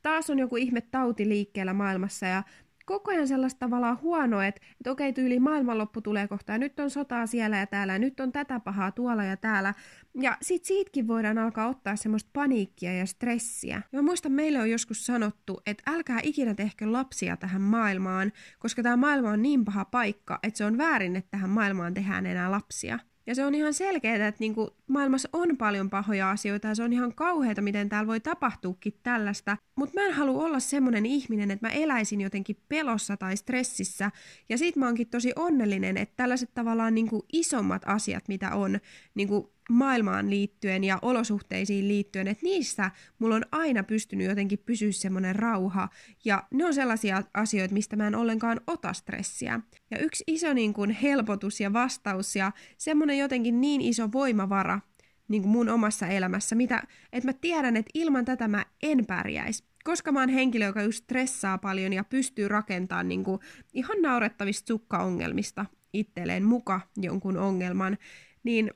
taas 0.03 0.31
on 0.31 0.39
joku 0.39 0.57
ihme 0.57 0.81
tauti 0.81 1.29
liikkeellä 1.29 1.73
maailmassa 1.73 2.27
ja 2.27 2.43
koko 2.89 3.11
ajan 3.11 3.29
sellaista 3.29 3.59
tavallaan 3.59 4.01
huonoa, 4.03 4.47
että, 4.47 4.61
että 4.81 4.91
okei, 4.91 5.13
tyyli 5.13 5.39
maailmanloppu 5.39 6.01
tulee 6.01 6.29
kohta 6.29 6.53
ja 6.53 6.59
nyt 6.59 6.81
on 6.81 6.91
sotaa 6.91 7.27
siellä 7.27 7.59
ja 7.59 7.67
täällä 7.67 7.93
ja 7.93 7.99
nyt 7.99 8.21
on 8.21 8.33
tätä 8.33 8.61
pahaa 8.61 8.93
tuolla 8.93 9.25
ja 9.25 9.37
täällä. 9.37 9.75
Ja 10.21 10.37
sit 10.43 10.65
siitäkin 10.65 11.09
voidaan 11.09 11.39
alkaa 11.39 11.69
ottaa 11.69 11.97
semmoista 11.97 12.31
paniikkia 12.33 12.93
ja 12.93 13.07
stressiä. 13.07 13.83
Ja 13.93 14.03
muistan, 14.03 14.33
meille 14.33 14.61
on 14.61 14.71
joskus 14.71 15.07
sanottu, 15.07 15.61
että 15.67 15.91
älkää 15.91 16.21
ikinä 16.23 16.55
tehkö 16.55 16.93
lapsia 16.93 17.37
tähän 17.37 17.61
maailmaan, 17.61 18.33
koska 18.59 18.83
tämä 18.83 18.97
maailma 18.97 19.31
on 19.31 19.43
niin 19.43 19.65
paha 19.65 19.85
paikka, 19.85 20.39
että 20.43 20.59
se 20.59 20.65
on 20.65 20.79
väärin, 20.79 21.17
että 21.17 21.31
tähän 21.31 21.51
maailmaan 21.51 21.95
tehdään 21.95 22.27
enää 22.27 22.51
lapsia. 22.51 22.99
Ja 23.29 23.35
se 23.35 23.45
on 23.45 23.55
ihan 23.55 23.75
selkeää, 23.75 24.29
että 24.29 24.41
niinku 24.41 24.77
maailmassa 24.87 25.29
on 25.33 25.57
paljon 25.57 25.91
pahoja 25.91 26.31
asioita 26.31 26.69
ja 26.69 26.75
se 26.75 26.83
on 26.83 26.93
ihan 26.93 27.15
kauheata, 27.15 27.63
miten 27.63 27.89
täällä 27.89 28.07
voi 28.07 28.21
tapahtuukin 28.21 28.99
tällaista. 29.03 29.57
Mutta 29.77 30.01
mä 30.01 30.07
en 30.07 30.13
halua 30.13 30.45
olla 30.45 30.61
semmoinen 30.61 31.07
ihminen, 31.07 31.51
että 31.51 31.67
mä 31.67 31.73
eläisin 31.73 32.21
jotenkin 32.21 32.57
pelossa 32.69 33.17
tai 33.17 33.37
stressissä. 33.37 34.11
Ja 34.49 34.59
sit 34.59 34.77
mä 34.77 34.87
oonkin 34.87 35.09
tosi 35.09 35.33
onnellinen, 35.37 35.97
että 35.97 36.17
tällaiset 36.17 36.51
tavallaan 36.55 36.95
niinku 36.95 37.27
isommat 37.33 37.83
asiat, 37.87 38.29
mitä 38.29 38.55
on, 38.55 38.81
niinku 39.15 39.53
maailmaan 39.69 40.31
liittyen 40.31 40.85
ja 40.85 40.99
olosuhteisiin 41.03 41.89
liittyen, 41.89 42.29
että 42.29 42.45
niissä 42.45 42.91
mulla 43.19 43.35
on 43.35 43.45
aina 43.53 43.83
pystynyt 43.83 44.27
jotenkin 44.27 44.59
pysyä 44.59 44.93
semmoinen 44.93 45.37
rauha. 45.37 45.89
Ja 46.25 46.47
ne 46.55 46.65
on 46.65 46.75
sellaisia 46.75 47.23
asioita, 47.35 47.75
mistä 47.75 47.97
mä 47.97 48.07
en 48.07 48.15
ollenkaan 48.15 48.61
ota 48.67 48.93
stressiä. 48.93 49.61
Ja 49.91 49.99
yksi 49.99 50.25
iso 50.27 50.53
niin 50.53 50.73
kuin 50.73 50.91
helpotus 50.91 51.61
ja 51.61 51.73
vastaus 51.73 52.37
ja 52.37 52.53
semmoinen 52.79 53.19
jotenkin 53.19 53.61
niin 53.61 53.81
iso 53.81 54.13
voimavara 54.13 54.81
niin 55.29 55.43
kuin 55.43 55.53
mun 55.53 55.69
omassa 55.69 56.07
elämässä, 56.07 56.55
mitä, 56.55 56.83
että 57.13 57.29
mä 57.29 57.33
tiedän, 57.33 57.77
että 57.77 57.91
ilman 57.95 58.25
tätä 58.25 58.49
mä 58.49 58.65
en 58.83 59.07
pärjäisi. 59.07 59.65
Koska 59.85 60.13
mä 60.13 60.21
oon 60.21 60.29
henkilö, 60.29 60.65
joka 60.65 60.83
just 60.83 61.05
stressaa 61.05 61.59
paljon 61.59 61.93
ja 61.93 62.05
pystyy 62.05 62.49
rakentamaan 62.49 63.09
niin 63.09 63.25
kuin 63.25 63.41
ihan 63.73 64.03
naurettavista 64.03 64.67
sukkaongelmista 64.67 65.67
itselleen 65.93 66.45
muka 66.45 66.81
jonkun 66.97 67.37
ongelman, 67.37 67.99
niin 68.43 68.71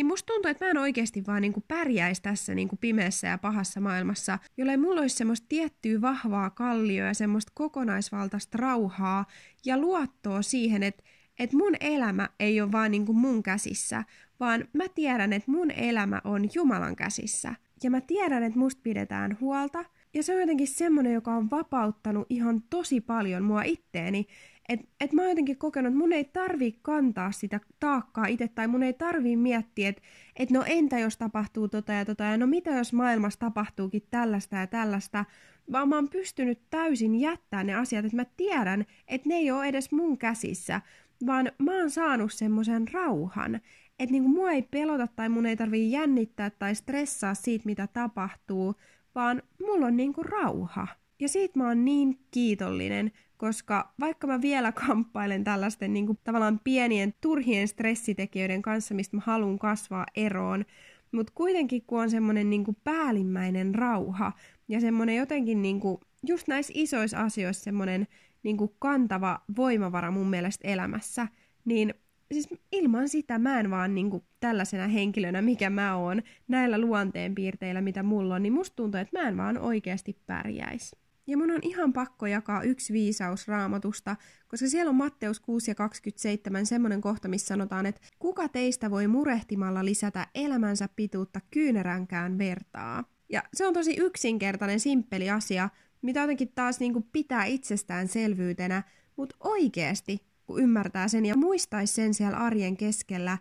niin 0.00 0.06
musta 0.06 0.32
tuntuu, 0.32 0.50
että 0.50 0.64
mä 0.64 0.70
en 0.70 0.78
oikeasti 0.78 1.26
vaan 1.26 1.42
niin 1.42 1.64
pärjäisi 1.68 2.22
tässä 2.22 2.54
niin 2.54 2.68
pimeässä 2.80 3.26
ja 3.26 3.38
pahassa 3.38 3.80
maailmassa, 3.80 4.38
jollei 4.56 4.76
mulla 4.76 5.00
olisi 5.00 5.16
semmoista 5.16 5.46
tiettyä 5.48 6.00
vahvaa 6.00 6.50
kallioa 6.50 7.06
ja 7.06 7.14
semmoista 7.14 7.52
kokonaisvaltaista 7.54 8.58
rauhaa 8.58 9.26
ja 9.64 9.78
luottoa 9.78 10.42
siihen, 10.42 10.82
että, 10.82 11.02
että 11.38 11.56
mun 11.56 11.72
elämä 11.80 12.28
ei 12.38 12.60
ole 12.60 12.72
vaan 12.72 12.90
niin 12.90 13.16
mun 13.16 13.42
käsissä, 13.42 14.04
vaan 14.40 14.68
mä 14.72 14.88
tiedän, 14.88 15.32
että 15.32 15.50
mun 15.50 15.70
elämä 15.70 16.20
on 16.24 16.48
Jumalan 16.54 16.96
käsissä. 16.96 17.54
Ja 17.82 17.90
mä 17.90 18.00
tiedän, 18.00 18.42
että 18.42 18.58
musta 18.58 18.80
pidetään 18.82 19.38
huolta. 19.40 19.84
Ja 20.14 20.22
se 20.22 20.34
on 20.34 20.40
jotenkin 20.40 20.68
semmoinen, 20.68 21.12
joka 21.12 21.34
on 21.34 21.50
vapauttanut 21.50 22.26
ihan 22.30 22.62
tosi 22.70 23.00
paljon 23.00 23.42
mua 23.42 23.62
itteeni, 23.62 24.26
et, 24.70 24.80
et 25.00 25.12
mä 25.12 25.22
oon 25.22 25.30
jotenkin 25.30 25.58
kokenut, 25.58 25.90
että 25.90 25.98
mun 25.98 26.12
ei 26.12 26.24
tarvi 26.24 26.78
kantaa 26.82 27.32
sitä 27.32 27.60
taakkaa 27.80 28.26
itse, 28.26 28.48
tai 28.48 28.68
mun 28.68 28.82
ei 28.82 28.92
tarvi 28.92 29.36
miettiä, 29.36 29.88
että 29.88 30.02
et 30.36 30.50
no 30.50 30.64
entä 30.66 30.98
jos 30.98 31.16
tapahtuu 31.16 31.68
tota 31.68 31.92
ja 31.92 32.04
tota, 32.04 32.24
ja 32.24 32.36
no 32.36 32.46
mitä 32.46 32.70
jos 32.70 32.92
maailmassa 32.92 33.38
tapahtuukin 33.38 34.06
tällaista 34.10 34.56
ja 34.56 34.66
tällaista, 34.66 35.24
vaan 35.72 35.88
mä 35.88 35.94
oon 35.94 36.08
pystynyt 36.08 36.60
täysin 36.70 37.20
jättämään 37.20 37.66
ne 37.66 37.74
asiat, 37.74 38.04
että 38.04 38.16
mä 38.16 38.24
tiedän, 38.36 38.84
että 39.08 39.28
ne 39.28 39.34
ei 39.34 39.50
ole 39.50 39.66
edes 39.66 39.92
mun 39.92 40.18
käsissä, 40.18 40.80
vaan 41.26 41.52
mä 41.58 41.72
oon 41.78 41.90
saanut 41.90 42.32
semmoisen 42.32 42.88
rauhan, 42.92 43.54
että 43.98 44.12
niinku 44.12 44.28
mua 44.28 44.50
ei 44.50 44.62
pelota 44.62 45.06
tai 45.06 45.28
mun 45.28 45.46
ei 45.46 45.56
tarvii 45.56 45.92
jännittää 45.92 46.50
tai 46.50 46.74
stressaa 46.74 47.34
siitä, 47.34 47.66
mitä 47.66 47.86
tapahtuu, 47.86 48.74
vaan 49.14 49.42
mulla 49.60 49.86
on 49.86 49.96
niinku 49.96 50.22
rauha. 50.22 50.99
Ja 51.20 51.28
siitä 51.28 51.58
mä 51.58 51.68
oon 51.68 51.84
niin 51.84 52.18
kiitollinen, 52.30 53.12
koska 53.36 53.94
vaikka 54.00 54.26
mä 54.26 54.42
vielä 54.42 54.72
kamppailen 54.86 55.44
tällaisten 55.44 55.92
niin 55.92 56.06
kuin, 56.06 56.18
tavallaan 56.24 56.60
pienien 56.64 57.14
turhien 57.20 57.68
stressitekijöiden 57.68 58.62
kanssa, 58.62 58.94
mistä 58.94 59.16
mä 59.16 59.22
haluan 59.26 59.58
kasvaa 59.58 60.06
eroon, 60.16 60.64
mutta 61.12 61.32
kuitenkin 61.36 61.82
kun 61.86 62.00
on 62.00 62.10
semmoinen 62.10 62.50
niin 62.50 62.76
päällimmäinen 62.84 63.74
rauha 63.74 64.32
ja 64.68 64.80
semmoinen 64.80 65.16
jotenkin 65.16 65.62
niin 65.62 65.80
kuin, 65.80 65.98
just 66.26 66.48
näissä 66.48 66.72
isoissa 66.76 67.20
asioissa 67.20 67.64
semmoinen 67.64 68.06
niin 68.42 68.56
kantava 68.78 69.40
voimavara 69.56 70.10
mun 70.10 70.30
mielestä 70.30 70.68
elämässä, 70.68 71.28
niin 71.64 71.94
siis 72.32 72.48
ilman 72.72 73.08
sitä 73.08 73.38
mä 73.38 73.60
en 73.60 73.70
vaan 73.70 73.94
niin 73.94 74.10
kuin 74.10 74.22
tällaisena 74.40 74.88
henkilönä, 74.88 75.42
mikä 75.42 75.70
mä 75.70 75.96
oon, 75.96 76.22
näillä 76.48 76.78
luonteenpiirteillä, 76.78 77.80
mitä 77.80 78.02
mulla 78.02 78.34
on, 78.34 78.42
niin 78.42 78.52
musta 78.52 78.76
tuntuu, 78.76 79.00
että 79.00 79.18
mä 79.18 79.28
en 79.28 79.36
vaan 79.36 79.58
oikeasti 79.58 80.16
pärjäisi. 80.26 80.96
Ja 81.26 81.36
mun 81.36 81.50
on 81.50 81.60
ihan 81.62 81.92
pakko 81.92 82.26
jakaa 82.26 82.62
yksi 82.62 82.92
viisaus 82.92 83.48
raamatusta, 83.48 84.16
koska 84.48 84.68
siellä 84.68 84.90
on 84.90 84.96
Matteus 84.96 85.40
6 85.40 85.70
ja 85.70 85.74
27 85.74 86.66
semmoinen 86.66 87.00
kohta, 87.00 87.28
missä 87.28 87.46
sanotaan, 87.46 87.86
että 87.86 88.00
kuka 88.18 88.48
teistä 88.48 88.90
voi 88.90 89.06
murehtimalla 89.06 89.84
lisätä 89.84 90.26
elämänsä 90.34 90.88
pituutta 90.96 91.40
kyyneränkään 91.50 92.38
vertaa. 92.38 93.04
Ja 93.28 93.42
se 93.54 93.66
on 93.66 93.74
tosi 93.74 93.96
yksinkertainen, 93.98 94.80
simppeli 94.80 95.30
asia, 95.30 95.68
mitä 96.02 96.20
jotenkin 96.20 96.52
taas 96.54 96.80
niin 96.80 96.92
kuin 96.92 97.08
pitää 97.12 97.44
itsestäänselvyytenä, 97.44 98.82
mutta 99.16 99.36
oikeasti, 99.40 100.26
kun 100.46 100.62
ymmärtää 100.62 101.08
sen 101.08 101.26
ja 101.26 101.36
muistaisi 101.36 101.94
sen 101.94 102.14
siellä 102.14 102.38
arjen 102.38 102.76
keskellä, 102.76 103.38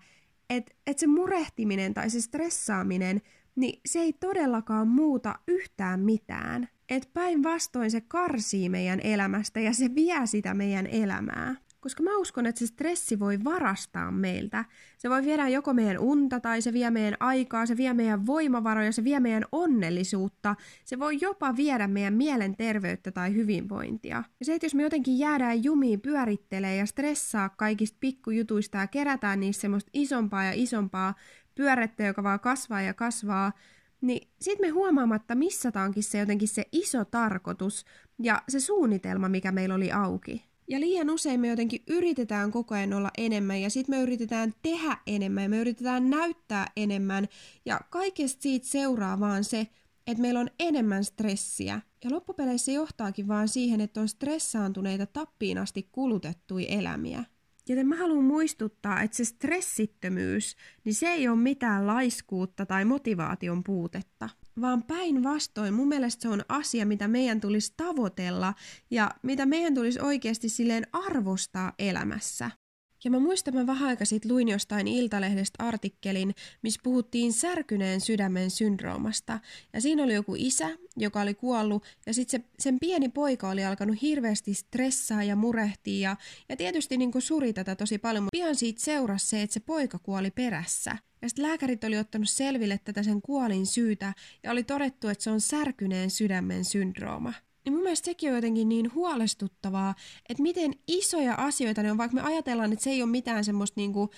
että 0.50 0.74
et 0.88 1.00
se 1.00 1.08
murehtiminen 1.08 1.94
tai 1.94 2.10
se 2.10 2.22
stressaaminen, 2.22 3.22
niin 3.56 3.82
se 3.86 4.00
ei 4.00 4.14
todellakaan 4.14 4.88
muuta 4.88 5.40
yhtään 5.48 6.00
mitään 6.00 6.70
että 6.90 7.10
päinvastoin 7.14 7.92
se 7.92 8.02
karsii 8.02 8.70
meidän 8.70 9.00
elämästä 9.04 9.60
ja 9.60 9.74
se 9.74 9.96
vie 9.96 10.28
sitä 10.28 10.54
meidän 10.54 10.88
elämää. 10.88 11.56
Koska 11.80 12.04
mä 12.04 12.18
uskon, 12.18 12.46
että 12.46 12.60
se 12.60 12.68
stressi 12.68 13.20
voi 13.20 13.44
varastaa 13.44 14.12
meiltä. 14.12 14.66
Se 14.98 15.10
voi 15.10 15.24
viedä 15.24 15.48
joko 15.48 15.74
meidän 15.74 16.00
unta 16.00 16.40
tai 16.40 16.62
se 16.62 16.74
vie 16.74 16.92
meidän 16.92 17.18
aikaa, 17.20 17.66
se 17.66 17.78
vie 17.78 17.94
meidän 17.94 18.26
voimavaroja, 18.26 18.92
se 18.92 19.04
vie 19.04 19.20
meidän 19.20 19.46
onnellisuutta. 19.52 20.56
Se 20.86 21.00
voi 21.00 21.18
jopa 21.22 21.56
viedä 21.56 21.88
meidän 21.88 22.14
mielenterveyttä 22.14 23.12
tai 23.12 23.34
hyvinvointia. 23.34 24.24
Ja 24.40 24.46
se, 24.46 24.54
että 24.54 24.66
jos 24.66 24.76
me 24.76 24.84
jotenkin 24.84 25.20
jäädään 25.20 25.64
jumiin 25.64 26.02
pyörittelee 26.02 26.76
ja 26.76 26.86
stressaa 26.86 27.50
kaikista 27.50 27.98
pikkujutuista 28.00 28.78
ja 28.78 28.88
kerätään 28.88 29.40
niistä 29.40 29.62
semmoista 29.62 29.90
isompaa 29.94 30.44
ja 30.44 30.52
isompaa 30.56 31.14
pyörettä, 31.60 32.04
joka 32.04 32.24
vaan 32.24 32.40
kasvaa 32.40 32.82
ja 32.82 32.94
kasvaa, 32.94 33.52
niin 34.02 34.28
sitten 34.42 34.68
me 34.68 34.70
huomaamatta 34.70 35.36
missataankin 35.36 36.04
se 36.04 36.18
jotenkin 36.18 36.48
se 36.48 36.66
iso 36.72 37.06
tarkoitus 37.06 37.86
ja 38.20 38.42
se 38.50 38.60
suunnitelma, 38.60 39.30
mikä 39.30 39.52
meillä 39.52 39.76
oli 39.76 39.92
auki. 39.92 40.46
Ja 40.68 40.80
liian 40.80 41.10
usein 41.10 41.40
me 41.40 41.48
jotenkin 41.48 41.84
yritetään 41.88 42.52
koko 42.52 42.76
ajan 42.76 42.94
olla 42.94 43.12
enemmän 43.18 43.62
ja 43.62 43.70
sitten 43.70 43.96
me 43.96 44.02
yritetään 44.02 44.54
tehdä 44.62 44.98
enemmän 45.08 45.44
ja 45.44 45.50
me 45.50 45.58
yritetään 45.58 46.10
näyttää 46.10 46.68
enemmän 46.76 47.28
ja 47.66 47.80
kaikesta 47.90 48.42
siitä 48.42 48.68
seuraa 48.68 49.20
vaan 49.20 49.44
se, 49.44 49.68
että 50.08 50.22
meillä 50.22 50.40
on 50.40 50.50
enemmän 50.60 51.04
stressiä. 51.04 51.82
Ja 52.04 52.12
loppupeleissä 52.12 52.72
johtaakin 52.72 53.28
vaan 53.28 53.48
siihen, 53.48 53.82
että 53.82 54.02
on 54.02 54.08
stressaantuneita 54.08 55.06
tappiin 55.06 55.58
asti 55.58 55.90
kulutettuja 55.92 56.68
elämiä. 56.70 57.24
Joten 57.70 57.88
mä 57.88 57.96
haluan 57.96 58.24
muistuttaa, 58.24 59.02
että 59.02 59.18
se 59.18 59.26
stressittömyys, 59.26 60.56
niin 60.84 60.96
se 60.96 61.08
ei 61.08 61.28
ole 61.28 61.38
mitään 61.38 61.88
laiskuutta 61.88 62.66
tai 62.66 62.86
motivaation 62.86 63.64
puutetta, 63.64 64.30
vaan 64.62 64.84
päinvastoin 64.84 65.74
mun 65.74 65.88
mielestä 65.88 66.22
se 66.22 66.30
on 66.30 66.46
asia, 66.50 66.86
mitä 66.86 67.08
meidän 67.08 67.42
tulisi 67.42 67.74
tavoitella 67.78 68.54
ja 68.92 69.12
mitä 69.24 69.46
meidän 69.46 69.74
tulisi 69.74 70.00
oikeasti 70.02 70.50
silleen 70.50 70.88
arvostaa 70.94 71.74
elämässä. 71.80 72.52
Ja 73.04 73.12
mä 73.12 73.20
muistan, 73.20 73.54
mä 73.54 73.68
vähän 73.68 73.90
aika 73.90 74.06
sitten 74.06 74.32
luin 74.32 74.48
jostain 74.48 74.88
Iltalehdestä 74.88 75.64
artikkelin, 75.64 76.36
missä 76.62 76.80
puhuttiin 76.84 77.34
särkyneen 77.34 78.02
sydämen 78.02 78.52
syndroomasta. 78.52 79.40
Ja 79.74 79.82
siinä 79.82 80.04
oli 80.04 80.14
joku 80.14 80.36
isä, 80.38 80.70
joka 80.98 81.22
oli 81.22 81.34
kuollut, 81.34 81.86
ja 82.06 82.14
sitten 82.14 82.42
se, 82.42 82.48
sen 82.60 82.80
pieni 82.80 83.10
poika 83.10 83.50
oli 83.50 83.66
alkanut 83.66 84.02
hirveästi 84.02 84.54
stressaa 84.54 85.24
ja 85.24 85.36
murehtia, 85.36 86.10
ja, 86.10 86.18
ja 86.50 86.56
tietysti 86.56 86.98
niin 86.98 87.12
suri 87.20 87.54
tätä 87.54 87.76
tosi 87.76 87.98
paljon, 87.98 88.24
mutta 88.24 88.38
pian 88.38 88.56
siitä 88.56 88.82
seurasi 88.82 89.28
se, 89.28 89.42
että 89.42 89.54
se 89.54 89.60
poika 89.60 90.00
kuoli 90.00 90.32
perässä. 90.32 90.98
Ja 91.22 91.30
sitten 91.30 91.46
lääkärit 91.46 91.84
oli 91.84 91.98
ottanut 91.98 92.30
selville 92.30 92.80
tätä 92.84 93.04
sen 93.04 93.22
kuolin 93.22 93.66
syytä, 93.66 94.14
ja 94.44 94.52
oli 94.52 94.64
todettu, 94.64 95.08
että 95.08 95.24
se 95.24 95.30
on 95.30 95.42
särkyneen 95.42 96.10
sydämen 96.10 96.66
syndrooma. 96.66 97.34
Niin 97.70 97.78
mun 97.78 97.84
mielestä 97.84 98.06
sekin 98.06 98.30
on 98.30 98.36
jotenkin 98.36 98.70
niin 98.70 98.94
huolestuttavaa, 98.94 99.96
että 100.30 100.44
miten 100.44 100.74
isoja 100.88 101.36
asioita 101.36 101.84
ne 101.84 101.92
on, 101.92 101.98
vaikka 101.98 102.16
me 102.16 102.22
ajatellaan, 102.22 102.74
että 102.74 102.84
se 102.84 102.90
ei 102.90 103.04
ole 103.04 103.12
mitään 103.12 103.46
semmoista 103.46 103.80
niinku 103.80 104.10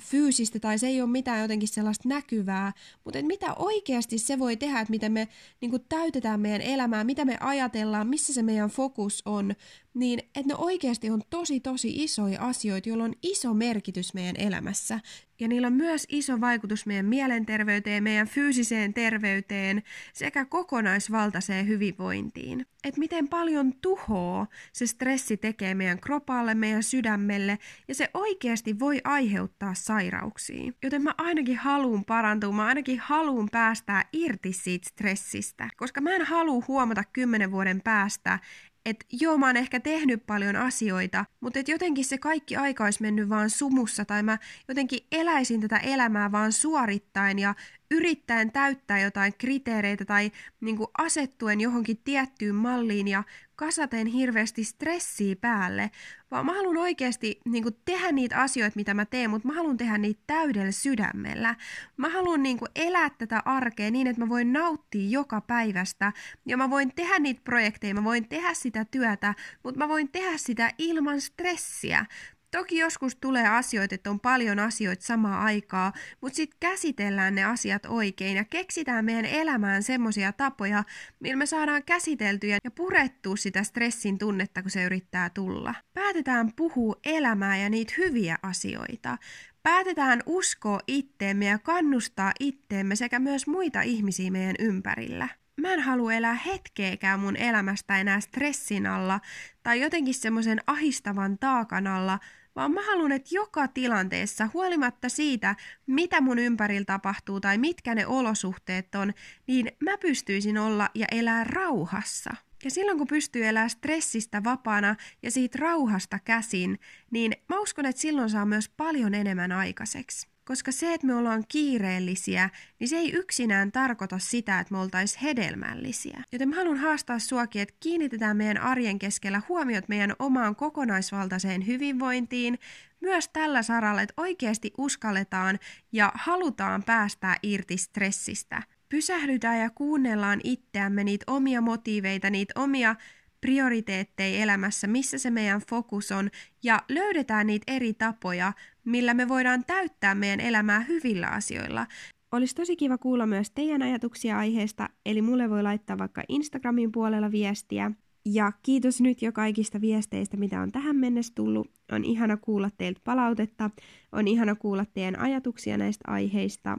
fyysistä 0.00 0.58
tai 0.58 0.78
se 0.78 0.86
ei 0.86 1.02
ole 1.02 1.10
mitään 1.10 1.40
jotenkin 1.40 1.68
sellaista 1.68 2.08
näkyvää, 2.08 2.72
mutta 3.04 3.18
että 3.18 3.26
mitä 3.26 3.54
oikeasti 3.54 4.18
se 4.18 4.38
voi 4.38 4.56
tehdä, 4.56 4.80
että 4.80 4.90
miten 4.90 5.12
me 5.12 5.28
niin 5.60 5.70
kuin, 5.70 5.84
täytetään 5.88 6.40
meidän 6.40 6.60
elämää, 6.60 7.04
mitä 7.04 7.24
me 7.24 7.36
ajatellaan, 7.40 8.06
missä 8.08 8.32
se 8.32 8.42
meidän 8.42 8.70
fokus 8.70 9.22
on, 9.24 9.54
niin 9.94 10.18
että 10.18 10.48
ne 10.48 10.54
oikeasti 10.54 11.10
on 11.10 11.22
tosi 11.30 11.60
tosi 11.60 12.04
isoja 12.04 12.40
asioita, 12.40 12.88
joilla 12.88 13.04
on 13.04 13.14
iso 13.22 13.54
merkitys 13.54 14.14
meidän 14.14 14.36
elämässä. 14.38 15.00
Ja 15.40 15.48
niillä 15.48 15.66
on 15.66 15.72
myös 15.72 16.06
iso 16.08 16.40
vaikutus 16.40 16.86
meidän 16.86 17.06
mielenterveyteen, 17.06 18.02
meidän 18.02 18.28
fyysiseen 18.28 18.94
terveyteen 18.94 19.82
sekä 20.12 20.44
kokonaisvaltaiseen 20.44 21.68
hyvinvointiin. 21.68 22.66
Että 22.84 23.00
miten 23.00 23.28
paljon 23.28 23.72
tuhoa 23.80 24.46
se 24.72 24.86
stressi 24.86 25.36
tekee 25.36 25.74
meidän 25.74 26.00
kropalle, 26.00 26.54
meidän 26.54 26.82
sydämelle 26.82 27.58
ja 27.88 27.94
se 27.94 28.10
oikeasti 28.14 28.78
voi 28.78 29.00
aiheuttaa 29.04 29.74
sairauksia. 29.84 30.72
Joten 30.82 31.02
mä 31.02 31.14
ainakin 31.18 31.56
haluan 31.56 32.04
parantua, 32.04 32.52
mä 32.52 32.66
ainakin 32.66 32.98
haluan 32.98 33.48
päästää 33.52 34.04
irti 34.12 34.52
siitä 34.52 34.88
stressistä, 34.88 35.68
koska 35.76 36.00
mä 36.00 36.10
en 36.14 36.26
halua 36.26 36.64
huomata 36.68 37.04
kymmenen 37.12 37.50
vuoden 37.50 37.80
päästä, 37.84 38.38
että 38.86 39.06
joo, 39.20 39.38
mä 39.38 39.46
oon 39.46 39.56
ehkä 39.56 39.80
tehnyt 39.80 40.26
paljon 40.26 40.56
asioita, 40.56 41.24
mutta 41.40 41.58
että 41.58 41.72
jotenkin 41.72 42.04
se 42.04 42.18
kaikki 42.18 42.56
aika 42.56 42.84
olisi 42.84 43.02
mennyt 43.02 43.28
vaan 43.28 43.50
sumussa 43.50 44.04
tai 44.04 44.22
mä 44.22 44.38
jotenkin 44.68 45.06
eläisin 45.12 45.60
tätä 45.60 45.76
elämää 45.76 46.32
vaan 46.32 46.52
suorittaen 46.52 47.38
ja 47.38 47.54
yrittäen 47.90 48.52
täyttää 48.52 49.00
jotain 49.00 49.34
kriteereitä 49.38 50.04
tai 50.04 50.32
niin 50.60 50.76
kuin 50.76 50.88
asettuen 50.98 51.60
johonkin 51.60 52.00
tiettyyn 52.04 52.54
malliin 52.54 53.08
ja 53.08 53.24
kasaten 53.56 54.06
hirveästi 54.06 54.64
stressiä 54.64 55.36
päälle, 55.36 55.90
vaan 56.30 56.46
mä 56.46 56.52
haluan 56.52 56.76
oikeasti 56.76 57.40
niin 57.44 57.62
kuin 57.62 57.76
tehdä 57.84 58.12
niitä 58.12 58.36
asioita, 58.36 58.76
mitä 58.76 58.94
mä 58.94 59.04
teen, 59.04 59.30
mutta 59.30 59.48
mä 59.48 59.54
haluan 59.54 59.76
tehdä 59.76 59.98
niitä 59.98 60.22
täydellä 60.26 60.72
sydämellä. 60.72 61.54
Mä 61.96 62.08
haluan 62.08 62.42
niin 62.42 62.58
kuin 62.58 62.70
elää 62.76 63.10
tätä 63.10 63.42
arkea 63.44 63.90
niin, 63.90 64.06
että 64.06 64.22
mä 64.22 64.28
voin 64.28 64.52
nauttia 64.52 65.10
joka 65.10 65.40
päivästä 65.40 66.12
ja 66.46 66.56
mä 66.56 66.70
voin 66.70 66.92
tehdä 66.94 67.18
niitä 67.18 67.40
projekteja, 67.44 67.94
mä 67.94 68.04
voin 68.04 68.28
tehdä 68.28 68.54
sitä 68.54 68.84
työtä, 68.84 69.34
mutta 69.62 69.78
mä 69.78 69.88
voin 69.88 70.08
tehdä 70.08 70.38
sitä 70.38 70.70
ilman 70.78 71.20
stressiä. 71.20 72.06
Toki 72.54 72.78
joskus 72.78 73.16
tulee 73.16 73.48
asioita, 73.48 73.94
että 73.94 74.10
on 74.10 74.20
paljon 74.20 74.58
asioita 74.58 75.04
samaa 75.04 75.42
aikaa, 75.42 75.92
mutta 76.20 76.36
sitten 76.36 76.56
käsitellään 76.60 77.34
ne 77.34 77.44
asiat 77.44 77.86
oikein 77.86 78.36
ja 78.36 78.44
keksitään 78.44 79.04
meidän 79.04 79.24
elämään 79.24 79.82
semmoisia 79.82 80.32
tapoja, 80.32 80.84
millä 81.20 81.36
me 81.36 81.46
saadaan 81.46 81.82
käsiteltyä 81.86 82.58
ja 82.64 82.70
purettua 82.70 83.36
sitä 83.36 83.62
stressin 83.62 84.18
tunnetta, 84.18 84.62
kun 84.62 84.70
se 84.70 84.84
yrittää 84.84 85.30
tulla. 85.30 85.74
Päätetään 85.94 86.52
puhua 86.56 86.96
elämää 87.04 87.56
ja 87.56 87.70
niitä 87.70 87.94
hyviä 87.98 88.38
asioita. 88.42 89.18
Päätetään 89.62 90.22
uskoa 90.26 90.80
itteemme 90.86 91.46
ja 91.46 91.58
kannustaa 91.58 92.32
itteemme 92.40 92.96
sekä 92.96 93.18
myös 93.18 93.46
muita 93.46 93.82
ihmisiä 93.82 94.30
meidän 94.30 94.56
ympärillä 94.58 95.28
mä 95.60 95.72
en 95.72 95.80
halua 95.80 96.12
elää 96.12 96.34
hetkeäkään 96.34 97.20
mun 97.20 97.36
elämästä 97.36 97.98
enää 97.98 98.20
stressin 98.20 98.86
alla 98.86 99.20
tai 99.62 99.80
jotenkin 99.80 100.14
semmoisen 100.14 100.60
ahistavan 100.66 101.38
taakan 101.38 101.86
alla, 101.86 102.18
vaan 102.56 102.72
mä 102.72 102.82
haluan, 102.86 103.12
että 103.12 103.34
joka 103.34 103.68
tilanteessa, 103.68 104.48
huolimatta 104.54 105.08
siitä, 105.08 105.56
mitä 105.86 106.20
mun 106.20 106.38
ympärillä 106.38 106.84
tapahtuu 106.84 107.40
tai 107.40 107.58
mitkä 107.58 107.94
ne 107.94 108.06
olosuhteet 108.06 108.94
on, 108.94 109.14
niin 109.46 109.72
mä 109.80 109.98
pystyisin 109.98 110.58
olla 110.58 110.90
ja 110.94 111.06
elää 111.12 111.44
rauhassa. 111.44 112.30
Ja 112.64 112.70
silloin 112.70 112.98
kun 112.98 113.06
pystyy 113.06 113.46
elämään 113.46 113.70
stressistä 113.70 114.44
vapaana 114.44 114.96
ja 115.22 115.30
siitä 115.30 115.58
rauhasta 115.60 116.18
käsin, 116.18 116.78
niin 117.10 117.32
mä 117.48 117.60
uskon, 117.60 117.86
että 117.86 118.02
silloin 118.02 118.30
saa 118.30 118.46
myös 118.46 118.68
paljon 118.68 119.14
enemmän 119.14 119.52
aikaiseksi. 119.52 120.33
Koska 120.44 120.72
se, 120.72 120.94
että 120.94 121.06
me 121.06 121.14
ollaan 121.14 121.44
kiireellisiä, 121.48 122.50
niin 122.80 122.88
se 122.88 122.96
ei 122.96 123.12
yksinään 123.12 123.72
tarkoita 123.72 124.18
sitä, 124.18 124.60
että 124.60 124.74
me 124.74 124.80
oltaisiin 124.80 125.22
hedelmällisiä. 125.22 126.24
Joten 126.32 126.48
mä 126.48 126.56
haluan 126.56 126.76
haastaa 126.76 127.18
suakin, 127.18 127.62
että 127.62 127.74
kiinnitetään 127.80 128.36
meidän 128.36 128.58
arjen 128.58 128.98
keskellä 128.98 129.42
huomiot 129.48 129.88
meidän 129.88 130.14
omaan 130.18 130.56
kokonaisvaltaiseen 130.56 131.66
hyvinvointiin, 131.66 132.58
myös 133.00 133.28
tällä 133.28 133.62
saralla, 133.62 134.02
että 134.02 134.22
oikeasti 134.22 134.72
uskalletaan 134.78 135.58
ja 135.92 136.12
halutaan 136.14 136.82
päästää 136.82 137.36
irti 137.42 137.76
stressistä. 137.76 138.62
Pysähdytään 138.88 139.60
ja 139.60 139.70
kuunnellaan 139.70 140.40
itseämme 140.44 141.04
niitä 141.04 141.24
omia 141.26 141.60
motiiveita, 141.60 142.30
niitä 142.30 142.60
omia 142.60 142.96
prioriteetteja 143.44 144.42
elämässä, 144.42 144.86
missä 144.86 145.18
se 145.18 145.30
meidän 145.30 145.60
fokus 145.70 146.12
on, 146.12 146.30
ja 146.62 146.82
löydetään 146.88 147.46
niitä 147.46 147.72
eri 147.72 147.94
tapoja, 147.94 148.52
millä 148.84 149.14
me 149.14 149.28
voidaan 149.28 149.64
täyttää 149.66 150.14
meidän 150.14 150.40
elämää 150.40 150.80
hyvillä 150.80 151.26
asioilla. 151.26 151.86
Olisi 152.32 152.54
tosi 152.54 152.76
kiva 152.76 152.98
kuulla 152.98 153.26
myös 153.26 153.50
teidän 153.50 153.82
ajatuksia 153.82 154.38
aiheesta, 154.38 154.88
eli 155.06 155.22
mulle 155.22 155.50
voi 155.50 155.62
laittaa 155.62 155.98
vaikka 155.98 156.22
Instagramin 156.28 156.92
puolella 156.92 157.30
viestiä. 157.30 157.90
Ja 158.24 158.52
kiitos 158.62 159.00
nyt 159.00 159.22
jo 159.22 159.32
kaikista 159.32 159.80
viesteistä, 159.80 160.36
mitä 160.36 160.60
on 160.60 160.72
tähän 160.72 160.96
mennessä 160.96 161.32
tullut. 161.34 161.70
On 161.92 162.04
ihana 162.04 162.36
kuulla 162.36 162.70
teiltä 162.78 163.00
palautetta, 163.04 163.70
on 164.12 164.28
ihana 164.28 164.54
kuulla 164.54 164.84
teidän 164.84 165.18
ajatuksia 165.18 165.78
näistä 165.78 166.04
aiheista. 166.06 166.78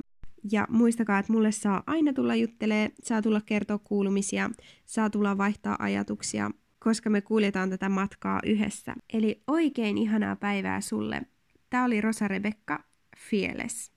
Ja 0.51 0.67
muistakaa, 0.69 1.19
että 1.19 1.33
mulle 1.33 1.51
saa 1.51 1.83
aina 1.87 2.13
tulla 2.13 2.35
juttelee, 2.35 2.91
saa 3.03 3.21
tulla 3.21 3.41
kertoa 3.41 3.77
kuulumisia, 3.77 4.49
saa 4.85 5.09
tulla 5.09 5.37
vaihtaa 5.37 5.75
ajatuksia, 5.79 6.51
koska 6.79 7.09
me 7.09 7.21
kuljetaan 7.21 7.69
tätä 7.69 7.89
matkaa 7.89 8.39
yhdessä. 8.45 8.95
Eli 9.13 9.43
oikein 9.47 9.97
ihanaa 9.97 10.35
päivää 10.35 10.81
sulle. 10.81 11.21
Tämä 11.69 11.85
oli 11.85 12.01
Rosa 12.01 12.27
Rebekka, 12.27 12.83
Fearless. 13.29 13.94